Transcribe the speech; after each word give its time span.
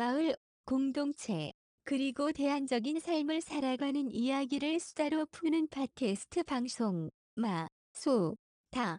마을, 0.00 0.34
공동체, 0.64 1.52
그리고 1.84 2.32
대안적인 2.32 3.00
삶을 3.00 3.42
살아가는 3.42 4.10
이야기를 4.10 4.80
수다로 4.80 5.26
푸는 5.26 5.68
팟캐스트 5.68 6.44
방송 6.44 7.10
마, 7.34 7.68
소, 7.92 8.38
다. 8.70 8.98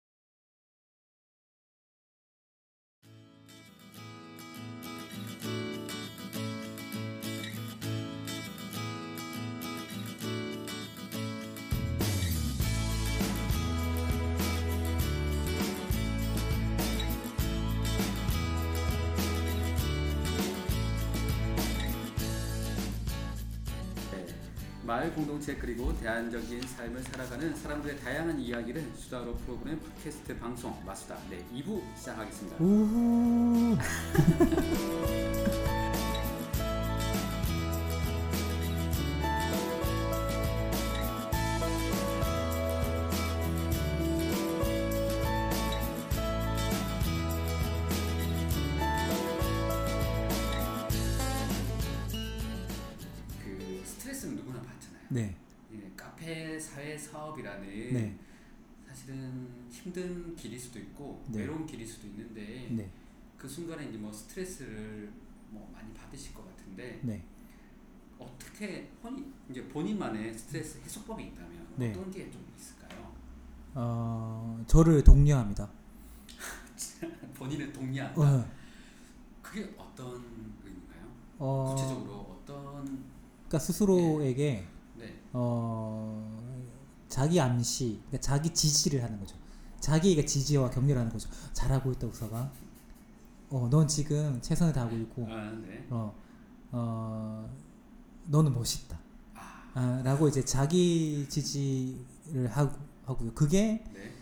마을 24.91 25.09
공동체 25.13 25.55
그리고 25.55 25.97
대안적인 25.99 26.61
삶을 26.63 27.01
살아가는 27.01 27.55
사람들의 27.55 27.97
다양한 28.01 28.37
이야기를 28.37 28.83
수다로 28.97 29.35
프로그램 29.37 29.79
팟캐스트 29.79 30.37
방송 30.37 30.75
마수다 30.85 31.17
네 31.29 31.41
2부 31.55 31.81
시작하겠습니다. 31.95 32.57
네. 55.11 55.35
예, 55.73 55.91
카페 55.95 56.59
사회 56.59 56.97
사업이라는 56.97 57.93
네. 57.93 58.17
사실은 58.87 59.47
힘든 59.69 60.35
길일 60.35 60.59
수도 60.59 60.79
있고 60.79 61.23
네. 61.29 61.39
외로운 61.39 61.65
길일 61.65 61.87
수도 61.87 62.07
있는데 62.07 62.67
네. 62.71 62.89
그 63.37 63.47
순간에 63.47 63.85
이제 63.89 63.97
뭐 63.97 64.11
스트레스를 64.11 65.11
뭐 65.49 65.69
많이 65.73 65.93
받으실 65.93 66.33
것 66.33 66.45
같은데 66.49 66.99
네. 67.03 67.23
어떻게 68.19 68.87
본인 69.01 69.33
이제 69.49 69.67
본인만의 69.67 70.33
스트레스 70.33 70.79
해소법이 70.79 71.23
있다면 71.23 71.67
네. 71.77 71.91
어떤 71.91 72.11
게 72.11 72.29
좀 72.31 72.45
있을까요? 72.57 73.11
어, 73.73 74.63
저를 74.67 75.03
독려합니다. 75.03 75.69
본인을 77.33 77.71
독려한다. 77.73 78.21
어, 78.21 78.51
그게 79.41 79.73
어떤 79.77 80.15
의미인가요? 80.63 81.07
어, 81.39 81.73
구체적으로 81.75 82.37
어떤 82.43 82.83
그러니까 83.47 83.59
스스로에게 83.59 84.51
네. 84.53 84.67
어, 85.33 86.37
자기 87.07 87.39
암시, 87.39 88.01
그러니까 88.07 88.19
자기 88.19 88.53
지지를 88.53 89.03
하는 89.03 89.19
거죠. 89.19 89.35
자기가 89.79 90.25
지지와 90.25 90.69
격려를 90.69 90.99
하는 90.99 91.11
거죠. 91.11 91.29
잘하고 91.53 91.91
있다 91.93 92.07
우서가. 92.07 92.51
어, 93.49 93.67
넌 93.69 93.87
지금 93.87 94.39
최선을 94.41 94.73
다하고 94.73 94.95
있고, 94.97 95.27
아, 95.29 95.51
네. 95.51 95.85
어, 95.89 96.15
어, 96.71 97.49
너는 98.27 98.53
멋있다. 98.53 98.97
아, 99.35 99.71
아, 99.73 100.01
라고 100.03 100.27
이제 100.27 100.43
자기 100.45 101.27
지지를 101.27 102.47
하고, 102.49 102.77
하고요. 103.05 103.33
그게 103.33 103.83
네. 103.93 104.13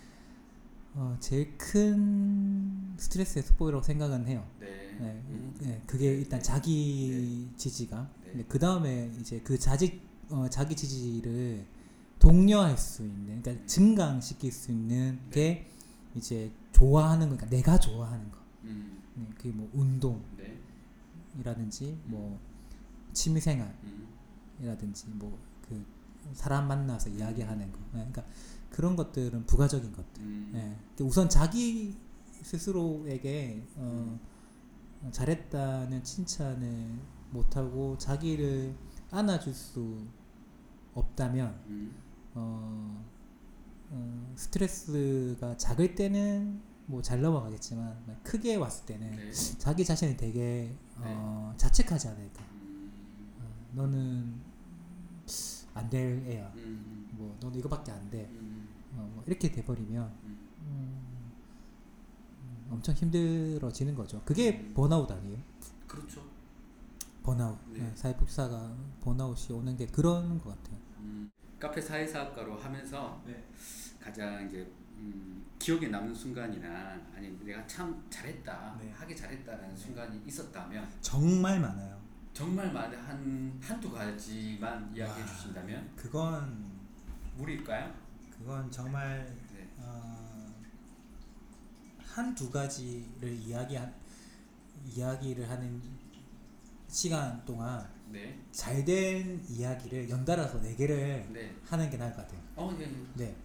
어, 0.95 1.15
제일 1.19 1.57
큰 1.57 2.95
스트레스 2.97 3.37
해소법이라고 3.39 3.83
생각은 3.83 4.25
해요. 4.27 4.45
네. 4.59 4.67
네, 4.99 5.23
음. 5.29 5.55
네, 5.61 5.81
그게 5.85 6.07
일단 6.07 6.41
자기 6.41 7.49
지지가. 7.55 8.09
네. 8.33 8.45
그 8.47 8.59
다음에 8.59 9.11
이제 9.19 9.39
그 9.41 9.57
자지 9.57 10.01
어, 10.29 10.47
자기 10.49 10.75
지지를 10.75 11.65
독려할 12.19 12.77
수 12.77 13.03
있는, 13.03 13.41
그러니까 13.41 13.65
증강시킬 13.65 14.51
수 14.51 14.71
있는 14.71 15.19
네. 15.29 15.31
게 15.31 15.71
이제 16.15 16.51
좋아하는 16.71 17.29
거, 17.29 17.35
그러니까 17.35 17.57
내가 17.57 17.79
좋아하는 17.79 18.31
거. 18.31 18.37
음. 18.63 19.01
네, 19.15 19.27
그게 19.35 19.51
뭐 19.51 19.69
운동이라든지 19.73 21.85
네. 21.85 21.97
뭐 22.05 22.39
취미생활. 23.13 23.75
음. 23.83 24.07
이라든지 24.61 25.07
뭐 25.09 25.49
그 25.69 25.85
사람 26.33 26.67
만나서 26.67 27.09
이야기하는 27.09 27.71
거 27.71 27.79
네, 27.93 28.05
그러니까 28.09 28.25
그런 28.71 28.95
것들은 28.95 29.45
부가적인 29.45 29.91
것들 29.91 30.23
음. 30.23 30.51
예. 30.55 30.75
근데 30.89 31.03
우선 31.03 31.29
자기 31.29 31.95
스스로에게 32.41 33.63
어, 33.75 34.19
어, 35.03 35.09
잘했다는 35.11 36.03
칭찬을 36.03 36.99
못하고 37.31 37.97
자기를 37.97 38.75
안아줄 39.11 39.53
수 39.53 40.05
없다면 40.99 41.61
음. 41.67 41.95
어, 42.35 43.05
어, 43.91 44.33
스트레스가 44.35 45.57
작을 45.57 45.95
때는 45.95 46.61
뭐 46.85 47.01
잘 47.01 47.21
넘어가겠지만 47.21 48.19
크게 48.23 48.55
왔을 48.55 48.85
때는 48.85 49.11
네. 49.11 49.31
자기 49.59 49.85
자신을 49.85 50.17
되게 50.17 50.75
어, 50.97 51.53
자책하지 51.57 52.07
않을까 52.07 52.43
음. 52.51 52.91
어, 53.39 53.43
너는 53.73 54.41
안 55.75 55.89
될 55.89 56.23
애야. 56.27 56.51
음. 56.55 57.07
뭐 57.11 57.37
너는 57.39 57.57
이거밖에 57.59 57.91
안 57.91 58.09
돼. 58.09 58.27
음. 58.33 58.67
어, 58.95 59.09
뭐 59.13 59.23
이렇게 59.27 59.51
돼버리면 59.51 60.03
음. 60.23 60.37
음, 60.61 60.99
음, 62.43 62.67
엄청 62.71 62.93
힘들어지는 62.95 63.95
거죠. 63.95 64.21
그게 64.25 64.59
음. 64.59 64.73
번아웃 64.73 65.09
아니에요? 65.09 65.37
그렇죠. 65.87 66.21
번아웃. 67.23 67.57
네. 67.71 67.79
네, 67.81 67.91
사회복지사가 67.95 68.75
번아웃이 69.01 69.55
오는 69.57 69.77
게 69.77 69.85
그런 69.85 70.39
것 70.39 70.49
같아요. 70.49 70.77
음. 70.99 71.31
카페 71.59 71.81
사회사학과로 71.81 72.57
하면서 72.57 73.21
네. 73.25 73.43
가장 74.01 74.45
이제 74.47 74.71
음, 74.97 75.45
기억에 75.59 75.87
남는 75.87 76.13
순간이나 76.13 76.99
아니면 77.15 77.39
내가 77.45 77.65
참 77.67 78.05
잘했다, 78.09 78.77
네. 78.79 78.91
하기 78.91 79.15
잘했다라는 79.15 79.75
순간이 79.75 80.21
있었다면 80.25 80.89
정말 81.01 81.59
많아요. 81.59 81.99
정말 82.33 82.71
많은 82.71 82.97
한 82.97 83.59
한두 83.61 83.91
가지만 83.91 84.89
이야기해 84.95 85.21
와. 85.21 85.27
주신다면 85.27 85.91
그건 85.95 86.71
무리일까요? 87.35 87.93
그건 88.37 88.71
정말 88.71 89.25
네. 89.53 89.67
어, 89.77 90.53
한두 91.99 92.49
가지를 92.49 93.33
이야기 93.33 93.77
이야기를 94.85 95.49
하는 95.49 95.81
시간 96.89 97.43
동안 97.45 97.87
네. 98.11 98.39
잘 98.51 98.83
된 98.83 99.43
이야기를 99.47 100.09
연달아서 100.09 100.59
네 100.61 100.75
개를 100.75 101.27
네. 101.31 101.55
하는 101.65 101.89
게 101.89 101.97
나을 101.97 102.11
것 102.15 102.23
같아요. 102.23 102.41
어, 102.55 102.71
네. 102.77 102.85
네. 103.15 103.25
네. 103.25 103.35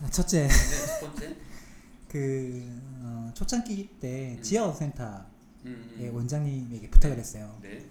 네. 0.00 0.10
첫째, 0.10 0.48
네, 0.48 0.86
첫 1.00 1.00
번째. 1.00 1.36
그 2.08 2.80
어, 3.00 3.30
초창기 3.34 3.88
때 4.00 4.34
음. 4.36 4.42
지하센터의 4.42 5.22
음, 5.64 5.96
예, 6.00 6.08
음. 6.08 6.14
원장님에게 6.16 6.90
부탁을 6.90 7.16
했어요. 7.18 7.58
네. 7.62 7.88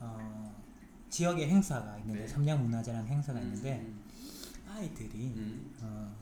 어, 0.00 0.54
지역에 1.10 1.46
행사가 1.46 1.98
있는데 1.98 2.20
네. 2.22 2.26
삼양문화제라는 2.28 3.06
행사가 3.06 3.38
있는데 3.40 3.80
음, 3.80 4.02
아이들이 4.68 5.32
음. 5.36 5.72
어, 5.82 6.12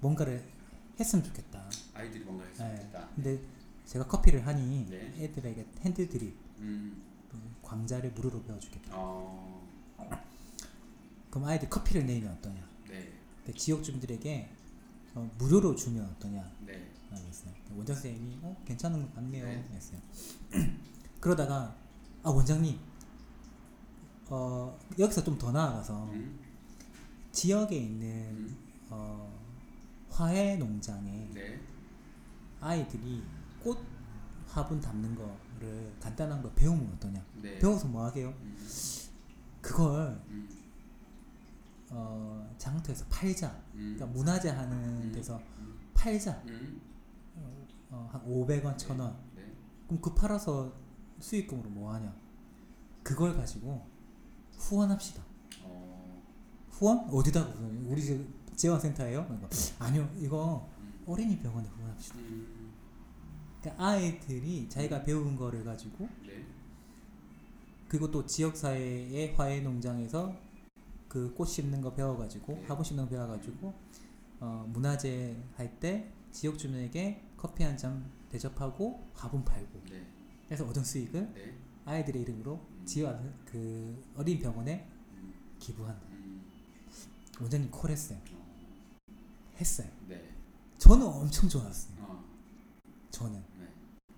뭔가를 0.00 0.42
했으면 0.98 1.24
좋겠다. 1.24 1.62
아이들이 1.94 2.24
뭔가 2.24 2.44
했으면 2.46 2.70
네. 2.74 2.76
좋겠다. 2.80 3.08
근데 3.14 3.38
제가 3.84 4.06
커피를 4.06 4.44
하니 4.46 4.86
네. 4.90 5.12
애들에게 5.18 5.66
핸드 5.82 6.08
드립 6.08 6.45
음. 6.66 7.02
그 7.30 7.38
강좌를 7.62 8.10
무료로 8.12 8.42
배워주겠다. 8.42 8.90
어. 8.94 9.66
그럼 11.30 11.48
아이들 11.48 11.68
커피를 11.68 12.06
내면 12.06 12.32
어떠냐? 12.32 12.66
네. 12.88 13.12
지역 13.56 13.82
주민들에게 13.82 14.50
어, 15.14 15.30
무료로 15.38 15.74
주면 15.76 16.04
어떠냐? 16.16 16.50
네. 16.66 16.92
했어요. 17.12 17.52
원장 17.74 17.94
선생님이 17.96 18.38
어 18.42 18.56
괜찮은 18.66 19.00
것 19.02 19.14
같네요. 19.14 19.44
네. 19.46 19.64
했어요. 19.72 20.00
그러다가 21.20 21.74
아 22.22 22.30
원장님 22.30 22.78
어 24.28 24.78
여기서 24.98 25.22
좀 25.24 25.38
더 25.38 25.52
나아가서 25.52 26.04
음. 26.12 26.38
지역에 27.32 27.76
있는 27.76 28.06
음. 28.08 28.56
어 28.90 29.32
화훼 30.10 30.56
농장에 30.56 31.28
네. 31.32 31.60
아이들이 32.60 33.22
꽃 33.62 33.78
화분 34.48 34.80
담는 34.80 35.14
거 35.14 35.36
를 35.58 35.92
간단한 36.00 36.42
거 36.42 36.50
배우면 36.52 36.92
어떠냐? 36.94 37.24
네. 37.42 37.58
배워서 37.58 37.88
뭐 37.88 38.04
하게요? 38.04 38.28
음. 38.28 38.56
그걸 39.60 40.20
음. 40.28 40.48
어 41.90 42.54
장터에서 42.58 43.04
팔자. 43.06 43.48
음. 43.74 43.94
그러니까 43.96 44.06
문화재 44.06 44.50
하는 44.50 44.76
음. 45.02 45.12
데서 45.14 45.40
음. 45.58 45.78
팔자. 45.94 46.42
음. 46.46 46.80
어, 47.90 48.08
한 48.12 48.20
500원, 48.26 48.76
1000원. 48.76 49.14
네. 49.36 49.52
그럼 49.86 50.00
그 50.00 50.12
팔아서 50.14 50.72
수익금으로 51.20 51.70
뭐 51.70 51.92
하냐? 51.94 52.14
그걸 53.02 53.36
가지고 53.36 53.86
후원합시다. 54.58 55.22
어. 55.62 56.22
후원? 56.70 57.08
어디다 57.08 57.40
후원? 57.40 57.86
우리 57.86 58.04
저 58.04 58.16
재활센터예요? 58.56 59.24
그러니까 59.24 59.48
아니요, 59.78 60.10
이거 60.18 60.68
음. 60.80 61.04
어린이 61.06 61.38
병원에 61.38 61.68
후원합시다. 61.68 62.16
음. 63.70 63.76
그러니까 63.76 63.84
아이들이 63.84 64.68
자기가 64.68 65.02
배운 65.04 65.36
거를 65.36 65.64
가지고 65.64 66.08
네. 66.26 66.44
그리고 67.88 68.10
또 68.10 68.24
지역사회의 68.26 69.34
화훼 69.34 69.60
농장에서 69.60 70.34
그 71.08 71.32
꽃 71.34 71.46
심는 71.48 71.80
거 71.80 71.94
배워가지고 71.94 72.52
네. 72.54 72.64
화분 72.66 72.84
심는 72.84 73.04
거 73.04 73.10
배워가지고 73.10 73.74
어, 74.40 74.66
문화제 74.68 75.36
할때 75.56 76.12
지역 76.32 76.58
주민에게 76.58 77.22
커피 77.36 77.62
한 77.64 77.76
잔 77.78 78.04
대접하고 78.30 79.06
화분 79.14 79.44
팔고 79.44 79.82
네. 79.88 80.04
그래서 80.46 80.66
얻은 80.66 80.84
수익을 80.84 81.32
네. 81.32 81.56
아이들의 81.84 82.22
이름으로 82.22 82.60
지역 82.84 83.10
안- 83.10 83.34
그 83.44 84.02
어린 84.16 84.38
병원에 84.40 84.86
음, 85.12 85.32
기부한다. 85.58 86.06
음, 86.10 86.42
원장님 87.40 87.70
콜했어요. 87.70 88.18
어, 88.32 88.46
했어요. 89.58 89.88
네. 90.08 90.34
저는 90.78 91.06
엄청 91.06 91.48
좋았어요. 91.48 91.96
어, 92.02 92.24
저는 93.10 93.42
네. 93.55 93.55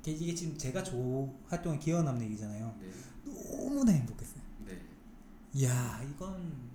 이게- 0.06 0.34
지금 0.34 0.56
제가 0.56 0.82
조 0.82 1.34
활동에 1.46 1.78
기여 1.78 2.02
남는 2.02 2.24
얘기잖아요. 2.26 2.74
네. 2.80 2.90
너무나 3.24 3.92
행복했어요. 3.92 4.42
네. 4.66 4.80
이야 5.54 6.02
이건 6.02 6.68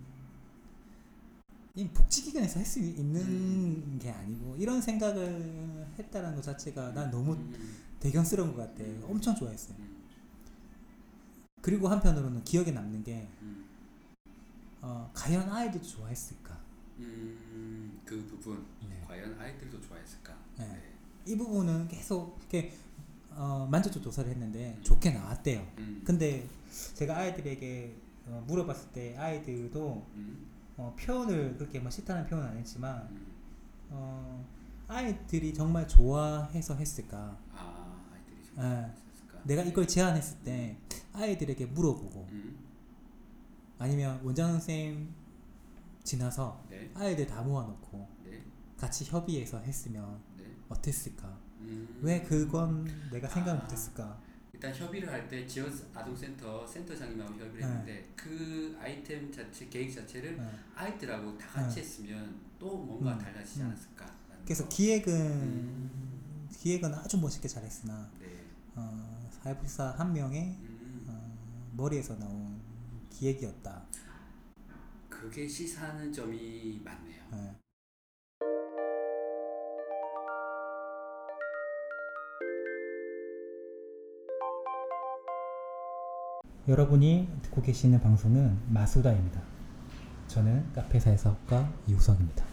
이 1.75 1.87
복지기관에서 1.87 2.59
할 2.59 2.65
수 2.65 2.79
있는 2.79 3.21
음. 3.21 3.99
게 4.01 4.11
아니고 4.11 4.55
이런 4.57 4.79
생각을 4.81 5.87
했다는 5.97 6.35
것 6.35 6.43
자체가 6.43 6.91
난 6.93 7.09
너무 7.09 7.33
음, 7.33 7.77
대견스러운 7.99 8.55
것 8.55 8.57
같아. 8.57 8.83
음. 8.83 9.03
엄청 9.09 9.33
좋아했어요. 9.35 9.75
음, 9.79 10.03
그리고 11.61 11.87
한편으로는 11.87 12.43
기억에 12.43 12.71
남는 12.71 13.03
게 13.03 13.27
음, 13.41 13.65
어, 14.81 15.09
과연 15.15 15.49
아이들도 15.49 15.85
좋아했을까? 15.87 16.61
음, 16.99 17.99
그 18.05 18.23
부분 18.27 18.63
네. 18.87 19.01
과연 19.07 19.39
아이들도 19.39 19.81
좋아했을까? 19.81 20.37
네. 20.59 20.67
네. 20.67 20.93
이 21.25 21.35
부분은 21.37 21.87
계속 21.87 22.37
이렇게 22.41 22.71
어, 23.35 23.67
만족도 23.69 24.01
조사를 24.01 24.29
했는데 24.29 24.75
음. 24.77 24.83
좋게 24.83 25.11
나왔대요. 25.11 25.65
음, 25.77 26.01
근데 26.05 26.47
제가 26.93 27.17
아이들에게 27.17 27.95
어, 28.27 28.43
물어봤을 28.47 28.91
때 28.91 29.17
아이들도 29.17 30.05
음, 30.15 30.47
어, 30.77 30.95
표현을 30.99 31.57
그렇게 31.57 31.79
뭐 31.79 31.89
싫다는 31.89 32.25
표현은 32.27 32.49
안 32.49 32.57
했지만 32.57 33.07
음. 33.11 33.33
어, 33.89 34.45
아이들이 34.87 35.53
정말 35.53 35.87
좋아해서 35.87 36.75
했을까? 36.75 37.37
아 37.55 38.05
아이들이 38.13 38.43
좀 38.45 38.63
예. 38.63 38.91
있었을까? 39.11 39.43
내가 39.43 39.63
이걸 39.63 39.87
제안했을 39.87 40.39
때 40.39 40.77
아이들에게 41.13 41.65
물어보고 41.67 42.27
음, 42.31 42.57
아니면 43.79 44.19
원장 44.23 44.51
선생님 44.51 45.13
지나서 46.03 46.63
네. 46.69 46.91
아이들 46.95 47.25
다 47.27 47.41
모아놓고 47.41 48.07
네. 48.25 48.43
같이 48.77 49.05
협의해서 49.05 49.59
했으면 49.59 50.21
네. 50.37 50.45
어땠을까? 50.69 51.42
음. 51.69 51.99
왜 52.01 52.21
그건 52.21 52.85
내가 53.11 53.27
생각 53.27 53.51
아. 53.53 53.61
못했을까? 53.61 54.19
일단 54.53 54.73
협의를 54.73 55.09
할 55.11 55.27
때 55.27 55.45
지역 55.45 55.69
아동센터 55.93 56.65
센터장님하고 56.65 57.33
협의를 57.33 57.59
네. 57.59 57.65
했는데 57.67 58.09
그 58.15 58.77
아이템 58.79 59.31
자체 59.31 59.67
계획 59.67 59.91
자체를 59.91 60.37
예. 60.37 60.59
아이들하고 60.75 61.37
다 61.37 61.47
같이 61.47 61.75
네. 61.75 61.81
했으면 61.81 62.39
또 62.59 62.77
뭔가 62.77 63.13
음, 63.13 63.19
달라지지 63.19 63.61
음. 63.61 63.65
않았을까? 63.67 64.05
그래서 64.45 64.67
기획은 64.69 65.13
음. 65.13 66.49
기획은 66.59 66.93
아주 66.93 67.19
멋있게 67.19 67.47
잘했으나 67.47 68.09
네. 68.21 68.27
어, 68.75 69.29
사회복사 69.31 69.91
한 69.97 70.13
명의 70.13 70.57
음, 70.61 71.05
어, 71.09 71.37
머리에서 71.75 72.17
나온 72.17 72.61
기획이었다. 73.09 73.83
그게 75.09 75.47
시사하는 75.47 76.11
점이 76.11 76.81
많네요. 76.83 77.62
여러분이 86.65 87.27
듣고 87.41 87.61
계시는 87.61 87.99
방송은 87.99 88.57
마수다입니다. 88.69 89.41
저는 90.27 90.71
카페 90.71 91.17
사회사업가 91.17 91.69
이우석입니다. 91.89 92.45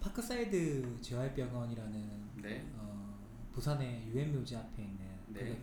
파크사이드 0.00 1.00
재활병원이라는 1.00 1.92
네. 2.40 2.64
어, 2.76 3.18
부산의 3.52 4.06
유엔묘지 4.06 4.54
앞에 4.54 4.84
있는 4.84 4.98
네. 5.30 5.60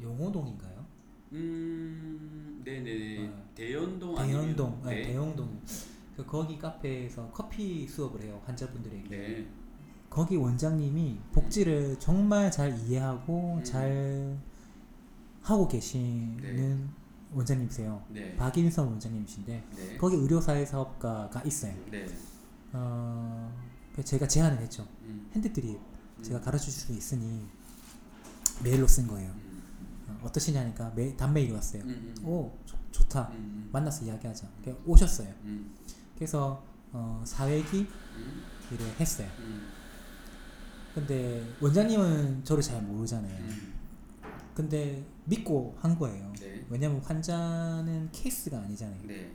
용호동인가요? 0.00 0.86
음, 1.32 2.62
네네. 2.64 3.26
어. 3.26 3.44
대연동 3.56 4.14
대연동, 4.14 4.80
아니면 4.84 4.94
네, 4.94 5.02
대연동. 5.02 5.60
그 6.16 6.24
거기 6.24 6.56
카페에서 6.60 7.28
커피 7.32 7.88
수업을 7.88 8.22
해요 8.22 8.40
환자분들에게. 8.46 9.08
네. 9.08 9.48
거기 10.08 10.36
원장님이 10.36 11.18
복지를 11.32 11.98
정말 11.98 12.52
잘 12.52 12.78
이해하고 12.86 13.56
음. 13.56 13.64
잘 13.64 14.38
하고 15.42 15.66
계시는 15.68 16.36
네. 16.40 16.78
원장님이세요. 17.34 18.04
네. 18.10 18.36
박인선 18.36 18.86
원장님이신데 18.86 19.64
네. 19.76 19.96
거기 19.96 20.16
의료사회 20.16 20.64
사업가가 20.64 21.42
있어요. 21.42 21.74
네. 21.90 22.06
어, 22.72 23.52
그래서 23.92 24.08
제가 24.08 24.28
제안을 24.28 24.58
했죠. 24.60 24.86
음. 25.02 25.28
핸드드립 25.32 25.78
음. 26.18 26.22
제가 26.22 26.40
가르쳐 26.40 26.64
줄 26.64 26.72
수 26.72 26.92
있으니 26.92 27.46
메일로 28.62 28.86
쓴 28.86 29.06
거예요. 29.08 29.30
음. 29.30 29.62
어, 30.08 30.20
어떠시냐니까 30.26 30.92
메, 30.94 31.16
단메일이 31.16 31.52
왔어요. 31.52 31.82
음. 31.84 32.14
음. 32.18 32.26
오 32.26 32.52
좋, 32.64 32.76
좋다. 32.92 33.30
음. 33.32 33.68
만나서 33.72 34.04
이야기하자. 34.04 34.48
그래서 34.62 34.78
오셨어요. 34.86 35.28
음. 35.44 35.74
그래서 36.14 36.62
어, 36.92 37.22
사회기 37.26 37.88
음. 38.16 38.42
일을 38.70 38.86
했어요. 39.00 39.28
음. 39.40 39.68
근데 40.94 41.42
원장님은 41.60 42.44
저를 42.44 42.62
잘 42.62 42.82
모르잖아요. 42.82 43.34
음. 43.38 43.72
근데 44.54 45.02
믿고 45.24 45.76
한 45.80 45.98
거예요. 45.98 46.32
네. 46.40 46.64
왜냐면 46.68 47.00
환자는 47.00 48.10
케이스가 48.12 48.58
아니잖아요. 48.60 49.00
네. 49.06 49.32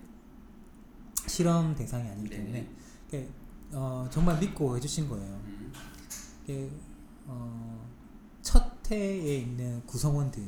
실험 1.28 1.76
대상이 1.76 2.08
아니기 2.10 2.30
네. 2.30 2.38
때문에 2.38 2.70
그게, 3.06 3.30
어, 3.72 4.08
정말 4.12 4.40
믿고 4.40 4.76
해주신 4.78 5.08
거예요. 5.10 5.42
음. 5.46 5.72
어, 7.26 7.86
첫 8.42 8.72
해에 8.92 9.38
있는 9.40 9.86
구성원들이 9.86 10.46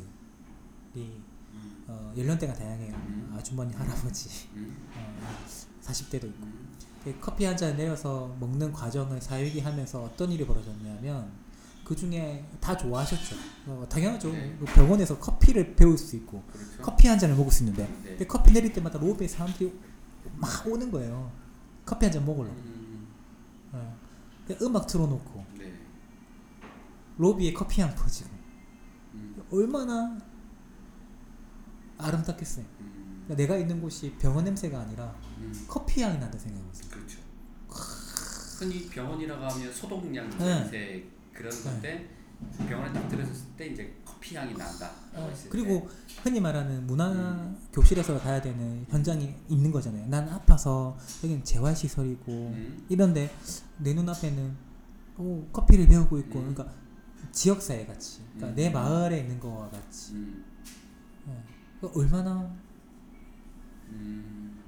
음. 0.96 1.84
어, 1.88 2.14
연령대가 2.18 2.54
다양해요. 2.54 2.94
음. 2.96 3.34
아주머니, 3.38 3.74
할아버지, 3.74 4.48
음. 4.56 4.78
어, 4.96 5.28
40대도 5.82 6.26
있고. 6.26 6.44
음. 6.46 6.70
그 7.04 7.18
커피 7.22 7.46
한 7.46 7.56
잔 7.56 7.76
내려서 7.78 8.36
먹는 8.40 8.72
과정을 8.74 9.22
사회기 9.22 9.62
하면서 9.62 10.04
어떤 10.04 10.32
일이 10.32 10.46
벌어졌냐면 10.46 11.32
그 11.90 11.96
중에 11.96 12.46
다 12.62 12.78
좋아하셨죠. 12.78 13.36
어, 13.66 13.84
당연하죠. 13.90 14.32
네. 14.32 14.56
병원에서 14.76 15.18
커피를 15.18 15.76
배울 15.76 15.98
수 15.98 16.16
있고 16.18 16.44
그렇죠. 16.52 16.84
커피 16.84 17.08
한 17.08 17.18
잔을 17.18 17.36
먹을 17.36 17.52
수 17.52 17.64
있는데 17.64 17.88
네. 18.04 18.10
근데 18.10 18.28
커피 18.28 18.54
내릴 18.54 18.72
때마다 18.72 19.00
로비에 19.00 19.28
사람들이 19.28 19.74
막 20.36 20.68
오는 20.68 20.92
거예요. 20.92 21.32
커피 21.88 22.06
한 22.06 22.14
잔 22.14 22.24
먹으려고. 22.28 22.54
음. 22.58 23.08
어. 23.72 23.98
그 24.46 24.56
음악 24.62 24.86
틀어놓고 24.86 25.46
네. 25.58 25.74
로비에 27.18 27.54
커피 27.54 27.82
향 27.82 27.96
퍼지고 27.96 28.30
음. 29.16 29.44
얼마나 29.52 30.16
아름답겠어요. 31.98 32.66
음. 32.82 33.24
그러니까 33.26 33.36
내가 33.36 33.58
있는 33.58 33.82
곳이 33.82 34.14
병원 34.20 34.46
냄새가 34.46 34.80
아니라 34.80 35.16
음. 35.40 35.66
커피 35.68 36.04
향이 36.04 36.20
난다 36.20 36.38
생각해보세요. 36.38 36.92
그렇죠. 36.92 37.18
흔히 38.60 38.88
병원이라고 38.90 39.44
하면 39.44 39.74
소독약 39.74 40.30
네. 40.38 40.38
냄새 40.38 41.19
그런 41.40 41.64
건데 41.64 42.10
병원에 42.68 42.92
딱 42.92 43.08
들어섰을 43.08 43.48
때 43.56 43.68
이제 43.68 43.96
커피 44.04 44.36
향이 44.36 44.54
난다. 44.56 44.92
어, 45.14 45.34
그리고 45.50 45.88
때. 45.88 46.22
흔히 46.24 46.42
말하는 46.42 46.86
문화 46.86 47.12
음. 47.12 47.58
교실에서 47.72 48.20
가야 48.20 48.42
되는 48.42 48.86
현장이 48.90 49.34
있는 49.48 49.72
거잖아요. 49.72 50.06
난 50.08 50.28
아파서 50.28 50.98
여기는 51.24 51.44
재활 51.46 51.74
시설이고 51.74 52.32
음. 52.32 52.86
이런데 52.90 53.34
내 53.78 53.94
눈앞에는 53.94 54.70
오, 55.18 55.46
커피를 55.54 55.88
배우고 55.88 56.18
있고 56.20 56.40
음. 56.40 56.54
그러니까 56.54 56.76
지역 57.32 57.62
사회 57.62 57.86
같이 57.86 58.20
그러니까 58.34 58.48
음. 58.48 58.56
내 58.56 58.70
마을에 58.70 59.20
있는 59.20 59.40
거와 59.40 59.70
같이 59.70 60.14
음. 60.14 60.46
예. 61.30 61.44
그 61.80 61.90
얼마나 61.96 62.54
음. 63.88 64.62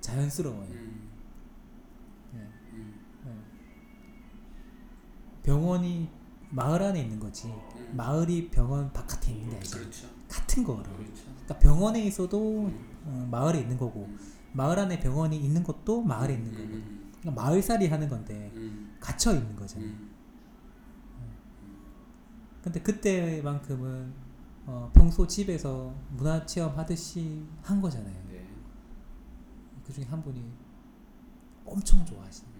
자연스러워요. 0.00 1.11
병원이 5.42 6.08
마을 6.50 6.82
안에 6.82 7.00
있는 7.02 7.18
거지 7.18 7.48
음. 7.48 7.92
마을이 7.96 8.50
병원 8.50 8.92
바깥에 8.92 9.32
있는 9.32 9.50
게 9.50 9.56
아니죠. 9.56 9.78
그렇죠. 9.78 10.08
같은 10.28 10.64
거라. 10.64 10.82
그렇죠. 10.82 11.24
그러니까 11.24 11.58
병원에 11.58 12.04
있어도 12.04 12.66
음. 12.66 13.02
어, 13.06 13.28
마을에 13.30 13.60
있는 13.60 13.76
거고 13.76 14.04
음. 14.04 14.18
마을 14.52 14.78
안에 14.78 15.00
병원이 15.00 15.36
있는 15.36 15.62
것도 15.62 16.02
마을에 16.02 16.34
있는 16.34 16.52
거고 16.52 16.64
음. 16.64 17.12
그러니까 17.20 17.42
마을살이 17.42 17.88
하는 17.88 18.08
건데 18.08 18.50
음. 18.54 18.96
갇혀 19.00 19.32
있는 19.32 19.56
거잖아요. 19.56 19.88
음. 19.90 20.10
근데 22.62 22.80
그때만큼은 22.80 24.12
어, 24.66 24.90
평소 24.94 25.26
집에서 25.26 25.92
문화 26.10 26.46
체험 26.46 26.78
하듯이 26.78 27.44
한 27.62 27.80
거잖아요. 27.80 28.14
네. 28.30 28.46
그 29.84 29.92
중에 29.92 30.04
한 30.04 30.22
분이 30.22 30.44
엄청 31.64 32.04
좋아하시는. 32.04 32.51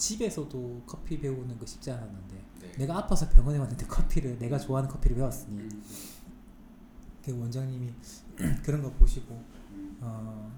음. 0.00 0.02
집에서도 0.02 0.82
커피 0.86 1.20
배우는 1.20 1.58
거 1.58 1.66
쉽지 1.66 1.90
않았는데 1.90 2.44
네. 2.62 2.72
내가 2.78 2.96
아파서 2.96 3.28
병원에 3.28 3.58
왔는데 3.58 3.86
커피를 3.86 4.38
내가 4.38 4.58
좋아하는 4.58 4.88
커피를 4.88 5.16
배웠으니 5.18 5.58
음, 5.58 5.82
그 7.22 7.38
원장님이 7.38 7.92
그런 8.64 8.82
거 8.82 8.90
보시고 8.92 9.34
음, 9.72 9.98
어, 10.00 10.50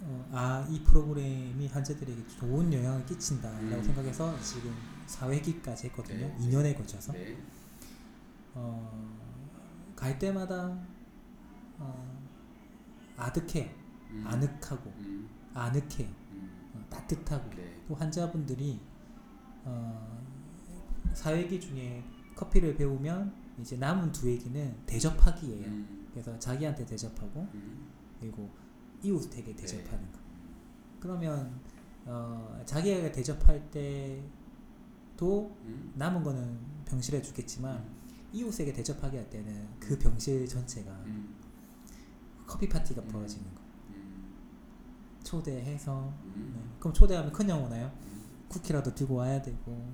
어, 0.00 0.28
아, 0.32 0.66
이 0.70 0.82
프로그램이 0.82 1.68
환자들에게 1.68 2.26
좋은 2.26 2.72
영향을 2.72 3.04
끼친다라고 3.04 3.76
음. 3.76 3.84
생각해서 3.84 4.40
지금 4.40 4.74
4회기까지 5.06 5.84
했거든요. 5.84 6.26
네. 6.26 6.36
2년에 6.40 6.76
걸쳐서. 6.76 7.12
네. 7.12 7.36
어, 8.54 9.16
갈 9.94 10.18
때마다 10.18 10.76
어, 11.78 12.22
아득해요. 13.16 13.70
음, 14.10 14.24
아늑하고 14.26 14.90
음, 14.98 15.28
아늑해요. 15.54 16.22
음, 16.74 16.80
어, 16.80 16.90
따뜻하고 16.90 17.50
네. 17.56 17.82
또 17.86 17.94
환자분들이 17.94 18.80
어, 19.64 20.22
4회기 21.12 21.60
중에 21.60 22.02
커피를 22.34 22.74
배우면 22.76 23.32
이제 23.60 23.76
남은 23.76 24.12
두 24.12 24.28
회기는 24.28 24.76
대접하기예요. 24.86 25.66
음, 25.66 26.08
그래서 26.10 26.38
자기한테 26.38 26.84
대접하고 26.86 27.46
음, 27.54 27.88
그리고 28.18 28.50
이웃에게 29.02 29.54
네. 29.54 29.56
대접하는 29.56 30.10
거. 30.12 30.18
그러면 31.00 31.60
어, 32.04 32.60
자기가 32.64 33.12
대접할 33.12 33.70
때도 33.70 35.56
음, 35.64 35.92
남은 35.96 36.22
거는 36.22 36.58
병실에 36.84 37.22
주겠지만 37.22 37.78
음, 37.78 38.02
이웃에게 38.32 38.72
대접하게 38.72 39.18
할 39.18 39.30
때는 39.30 39.68
그 39.78 39.98
병실 39.98 40.48
전체가 40.48 40.90
음, 41.06 41.34
커피 42.46 42.68
파티가 42.68 43.02
음. 43.02 43.08
벌어지는 43.08 43.54
거. 43.54 43.61
음, 45.22 45.24
초대해서 45.24 46.12
음, 46.36 46.52
네. 46.56 46.76
그럼 46.80 46.92
초대하면 46.92 47.32
그냥 47.32 47.64
오나요? 47.64 47.90
음. 48.02 48.22
쿠키라도 48.48 48.94
들고 48.94 49.14
와야 49.14 49.40
되고 49.40 49.92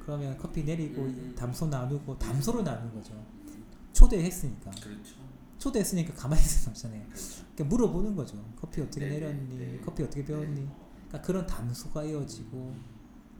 그러면 0.00 0.38
커피 0.38 0.62
내리고 0.62 1.02
음. 1.02 1.34
담소 1.36 1.66
나누고 1.66 2.16
담소를 2.18 2.62
나누는 2.62 2.94
거죠. 2.94 3.12
음, 3.14 3.64
초대했으니까 3.92 4.70
그렇죠. 4.70 5.16
초대했으니까 5.58 6.14
가만히 6.14 6.40
있을 6.42 6.60
수 6.60 6.70
없잖아요. 6.70 7.02
그렇죠. 7.08 7.44
그러니까 7.54 7.64
물어보는 7.64 8.14
거죠. 8.14 8.44
커피 8.60 8.80
어떻게 8.82 9.04
네, 9.04 9.18
내렸니? 9.18 9.58
네, 9.58 9.66
네. 9.72 9.80
커피 9.84 10.04
어떻게 10.04 10.24
배웠니? 10.24 10.68
그러니까 11.08 11.22
그런 11.22 11.46
담소가 11.46 12.04
이어지고 12.04 12.74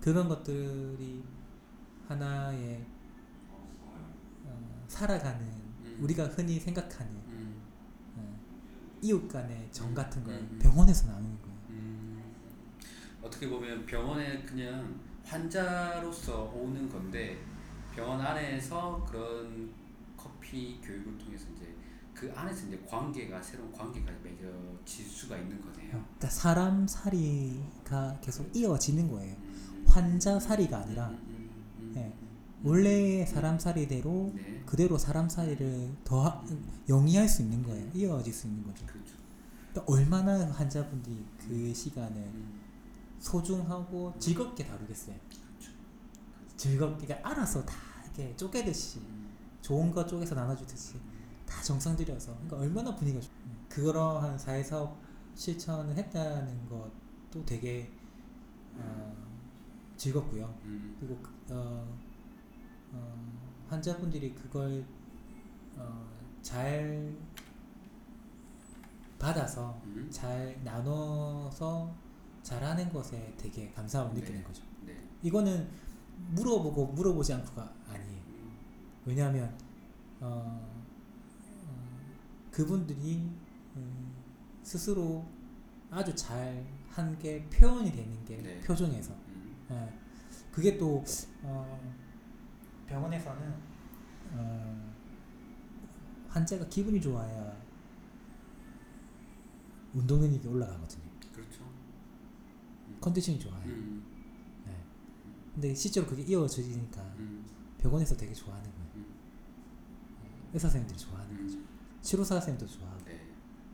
그런 0.01 0.29
것들이 0.29 1.23
하나의 2.09 2.85
어, 3.49 4.85
살아가는 4.89 5.41
음. 5.41 5.99
우리가 6.01 6.27
흔히 6.29 6.59
생각하는 6.59 7.13
음, 7.13 7.56
어, 7.56 7.56
이웃 9.07 9.29
간의 9.29 9.69
정 9.71 9.95
같은 9.95 10.25
걸 10.25 10.35
음, 10.35 10.49
음. 10.53 10.59
병원에서 10.59 11.07
나누는 11.07 11.41
거예요. 11.43 11.57
음, 11.71 12.23
어떻게 13.23 13.49
보면 13.49 13.87
병원에 13.87 14.43
그냥 14.43 14.99
환자로서 15.25 16.53
오는 16.55 16.89
건데 16.89 17.39
병원 17.95 18.21
안에서 18.21 19.07
그런 19.09 19.71
커피 20.17 20.81
교육을 20.83 21.17
통해서 21.19 21.47
이제 21.55 21.73
그 22.13 22.33
안에서 22.35 22.67
이제 22.67 22.83
관계가 22.89 23.41
새로운 23.43 23.71
관계가 23.73 24.11
맺어질 24.23 25.07
수가 25.07 25.37
있는 25.37 25.61
거네요. 25.61 25.91
그러니까 25.91 26.29
사람 26.29 26.87
살이가 26.89 28.19
계속 28.21 28.51
이어지는 28.57 29.09
거예요. 29.11 29.37
음, 29.37 29.85
환자 29.87 30.41
살이가 30.41 30.79
아니라 30.79 31.09
음, 31.09 31.13
음, 31.13 31.19
음, 31.19 31.25
네. 31.25 31.25
음, 31.25 31.25
원래의 32.65 33.27
사람 33.27 33.59
살이대로 33.59 34.33
네, 34.35 34.63
그대로 34.67 34.99
사람 34.99 35.29
살이를 35.29 35.91
더 36.05 36.23
하- 36.25 36.45
영위할 36.89 37.29
수 37.29 37.43
있는 37.43 37.63
거예요. 37.63 37.91
이어질 37.95 38.33
수 38.33 38.47
있는 38.47 38.65
거죠. 38.65 38.87
그렇죠. 38.87 39.15
그러니까 39.73 39.93
얼마나 39.93 40.51
환자분들이 40.51 41.25
그 41.39 41.73
시간을 41.75 42.17
음, 42.17 42.61
소중하고 43.19 44.15
즐겁게 44.19 44.67
다루겠어요. 44.67 45.17
그렇죠. 45.29 45.71
즐겁게 46.57 47.07
그러니까 47.07 47.29
알아서 47.31 47.65
다 47.65 47.75
이렇게 48.05 48.35
쪼개듯이 48.37 48.99
음, 49.01 49.31
좋은 49.61 49.91
거 49.91 50.07
쪼개서 50.07 50.35
나눠주듯이 50.35 50.95
다 51.47 51.63
정성 51.63 51.95
들여서 51.97 52.33
그러니까 52.35 52.57
얼마나 52.59 52.95
분위기가 52.95 53.23
좋 53.23 53.31
그러한 53.69 54.39
사회사업 54.39 54.97
실천을 55.35 55.95
했다는 55.97 56.67
것도 56.69 57.45
되게 57.45 57.93
어, 58.75 59.15
즐겁고요. 59.97 60.59
음, 60.65 60.97
그리고 60.99 61.19
그- 61.23 61.31
어, 61.51 61.87
어, 62.97 63.67
환자분들이 63.69 64.35
그걸 64.35 64.85
어, 65.76 66.09
잘 66.43 67.15
받아서 69.19 69.81
음, 69.85 70.09
잘 70.11 70.59
나눠서 70.62 71.95
잘하는 72.43 72.93
것에 72.93 73.35
되게 73.37 73.71
감사함을 73.71 74.15
네. 74.15 74.21
느끼는 74.21 74.45
거죠. 74.45 74.62
네. 74.85 74.97
이거는 75.23 75.69
물어보고 76.31 76.87
물어보지 76.88 77.35
않고가 77.35 77.73
아니에요. 77.88 78.23
음, 78.29 78.57
왜냐하면 79.05 79.55
어, 80.21 80.69
어, 81.67 81.99
그분들이 82.50 83.29
음, 83.76 84.15
스스로 84.62 85.25
아주 85.91 86.15
잘 86.15 86.65
한 86.97 87.19
게 87.19 87.45
표현이 87.50 87.93
되는 87.93 88.25
게 88.25 88.38
네. 88.38 88.59
표정에서 88.62 89.12
음, 89.29 89.55
예. 89.71 89.93
그게 90.50 90.79
또 90.79 91.05
어, 91.43 91.79
병원에서는 92.87 93.55
어, 94.33 94.93
환자가 96.28 96.66
기분이 96.69 97.00
좋아야 97.00 97.57
운동 99.95 100.21
능력이 100.21 100.47
올라가거든요. 100.49 101.05
그렇죠. 101.33 101.64
컨디션이 103.00 103.38
좋아요. 103.38 103.64
음, 103.64 104.05
네. 104.64 104.73
근데 105.55 105.75
실제로 105.75 106.07
그게 106.07 106.23
이어지니까 106.23 107.02
음, 107.19 107.45
병원에서 107.78 108.16
되게 108.16 108.35
좋아하는 108.35 108.71
거예요. 108.71 108.90
음. 108.97 109.14
의사 110.52 110.69
선생님들이 110.69 110.99
좋아하는 110.99 111.43
거죠. 111.43 111.59
음, 111.59 111.69
치료사 112.02 112.35
선생님도 112.40 112.66
좋아하고 112.66 113.05
네. 113.05 113.26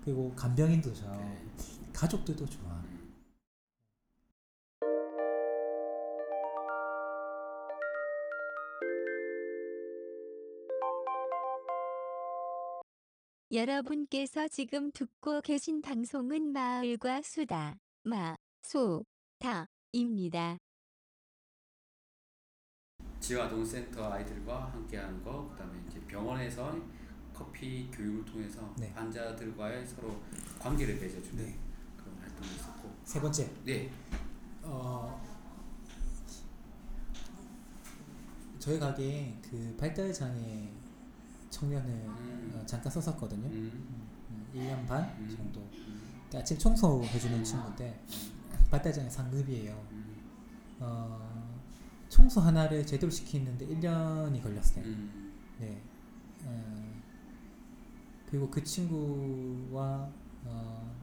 그리고 0.05 0.33
간병인도 0.35 0.93
좋아하고 0.95 1.23
네. 1.25 1.47
가족들도 1.93 2.47
좋아 2.47 2.82
여러분께서 13.53 14.49
지금 14.49 14.91
듣고 14.93 15.43
계신 15.43 15.83
방송은 15.83 16.55
마을과 16.55 17.21
수다, 17.21 17.77
마, 18.03 18.35
소, 18.63 19.05
다 19.39 19.69
입니다. 19.93 20.57
지화동센터 23.21 24.11
아이들과 24.11 24.73
함께하는 24.73 25.23
거, 25.23 25.51
그다음에 25.51 25.79
이제 25.87 26.01
병원에서 26.07 26.75
커피 27.35 27.91
교육을 27.91 28.25
통해서 28.25 28.75
네. 28.79 28.89
환자들과의 28.93 29.87
서로 29.87 30.23
관계를 30.59 30.95
맺어주는 30.99 31.45
네. 31.45 31.59
그런 31.99 32.17
활동이 32.21 32.55
있었고, 32.55 32.91
세 33.05 33.21
번째 33.21 33.51
네, 33.65 33.93
어, 34.63 35.23
저희 38.59 38.79
가게에 38.79 39.37
그 39.43 39.77
발달 39.79 40.11
장애 40.11 40.73
청년을 41.53 41.89
음. 41.89 42.53
어, 42.55 42.67
잠깐 42.67 42.91
썼었거든요. 42.91 43.47
음, 43.47 44.07
음, 44.31 44.47
1년 44.55 44.87
반 44.89 45.05
음. 45.19 45.29
정도. 45.29 45.61
음, 45.61 46.01
그러니까 46.29 46.39
아침 46.41 46.59
청소해주는 46.59 47.45
친구인데 47.45 48.01
장애 48.93 49.09
상급이에요. 49.09 49.87
음, 49.93 50.17
어, 50.81 51.61
청소 52.09 52.41
하나를 52.41 52.85
제대로 52.87 53.11
시키는데 53.11 53.67
1년이 53.67 54.43
걸렸어요. 54.43 54.85
음, 54.85 55.33
네. 55.61 55.81
어, 56.45 57.03
그리고 58.27 58.51
그 58.51 58.65
친구와 58.65 60.09
어, 60.45 60.95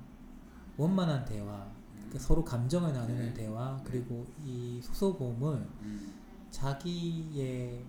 원만한 0.77 1.25
대화, 1.25 1.71
음, 1.95 2.09
그 2.11 2.17
서로 2.17 2.43
감정을 2.43 2.91
나누는 2.91 3.27
네. 3.27 3.33
대화, 3.33 3.77
네. 3.77 3.83
그리고 3.83 4.25
이 4.43 4.81
소소봄을 4.81 5.67
음, 5.81 6.13
자기의 6.49 7.85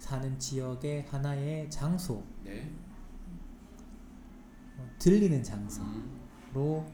사는 0.00 0.38
지역의 0.38 1.06
하나의 1.08 1.70
장소, 1.70 2.24
네, 2.42 2.68
어, 4.78 4.90
들리는 4.98 5.42
장소로 5.44 5.84
음, 6.56 6.86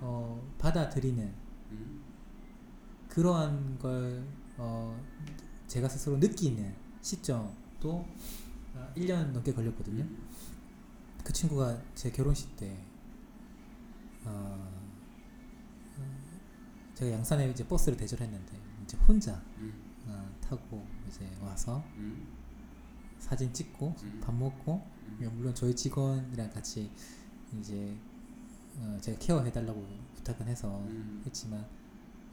어, 0.00 0.54
받아들이는 0.56 1.34
음, 1.72 2.02
그러한 3.08 3.78
걸 3.80 4.24
어, 4.56 4.98
제가 5.66 5.88
스스로 5.88 6.16
느끼는 6.16 6.74
시점도 7.02 8.06
어, 8.74 8.92
1년 8.96 9.32
넘게 9.32 9.52
걸렸거든요. 9.52 10.04
음, 10.04 10.28
그 11.24 11.32
친구가 11.32 11.82
제 11.96 12.10
결혼식 12.12 12.56
때 12.56 12.78
어, 14.24 14.72
어, 15.98 16.02
제가 16.94 17.10
양산에 17.10 17.50
이제 17.50 17.66
버스를 17.66 17.98
대절 17.98 18.20
했는데 18.20 18.52
이제 18.84 18.96
혼자 19.08 19.42
음, 19.58 19.87
어, 20.08 20.30
타고 20.40 20.86
이제 21.08 21.28
와서 21.40 21.84
음, 21.96 22.26
사진 23.18 23.52
찍고 23.52 23.94
음. 24.02 24.20
밥 24.22 24.34
먹고 24.34 24.86
음, 25.20 25.30
물론 25.34 25.54
저희 25.54 25.74
직원이랑 25.74 26.50
같이 26.50 26.90
이제 27.58 27.96
어, 28.78 28.98
제가 29.00 29.18
케어해 29.18 29.50
달라고 29.52 29.84
부탁은 30.16 30.46
해서 30.46 30.78
음, 30.88 31.22
했지만 31.26 31.64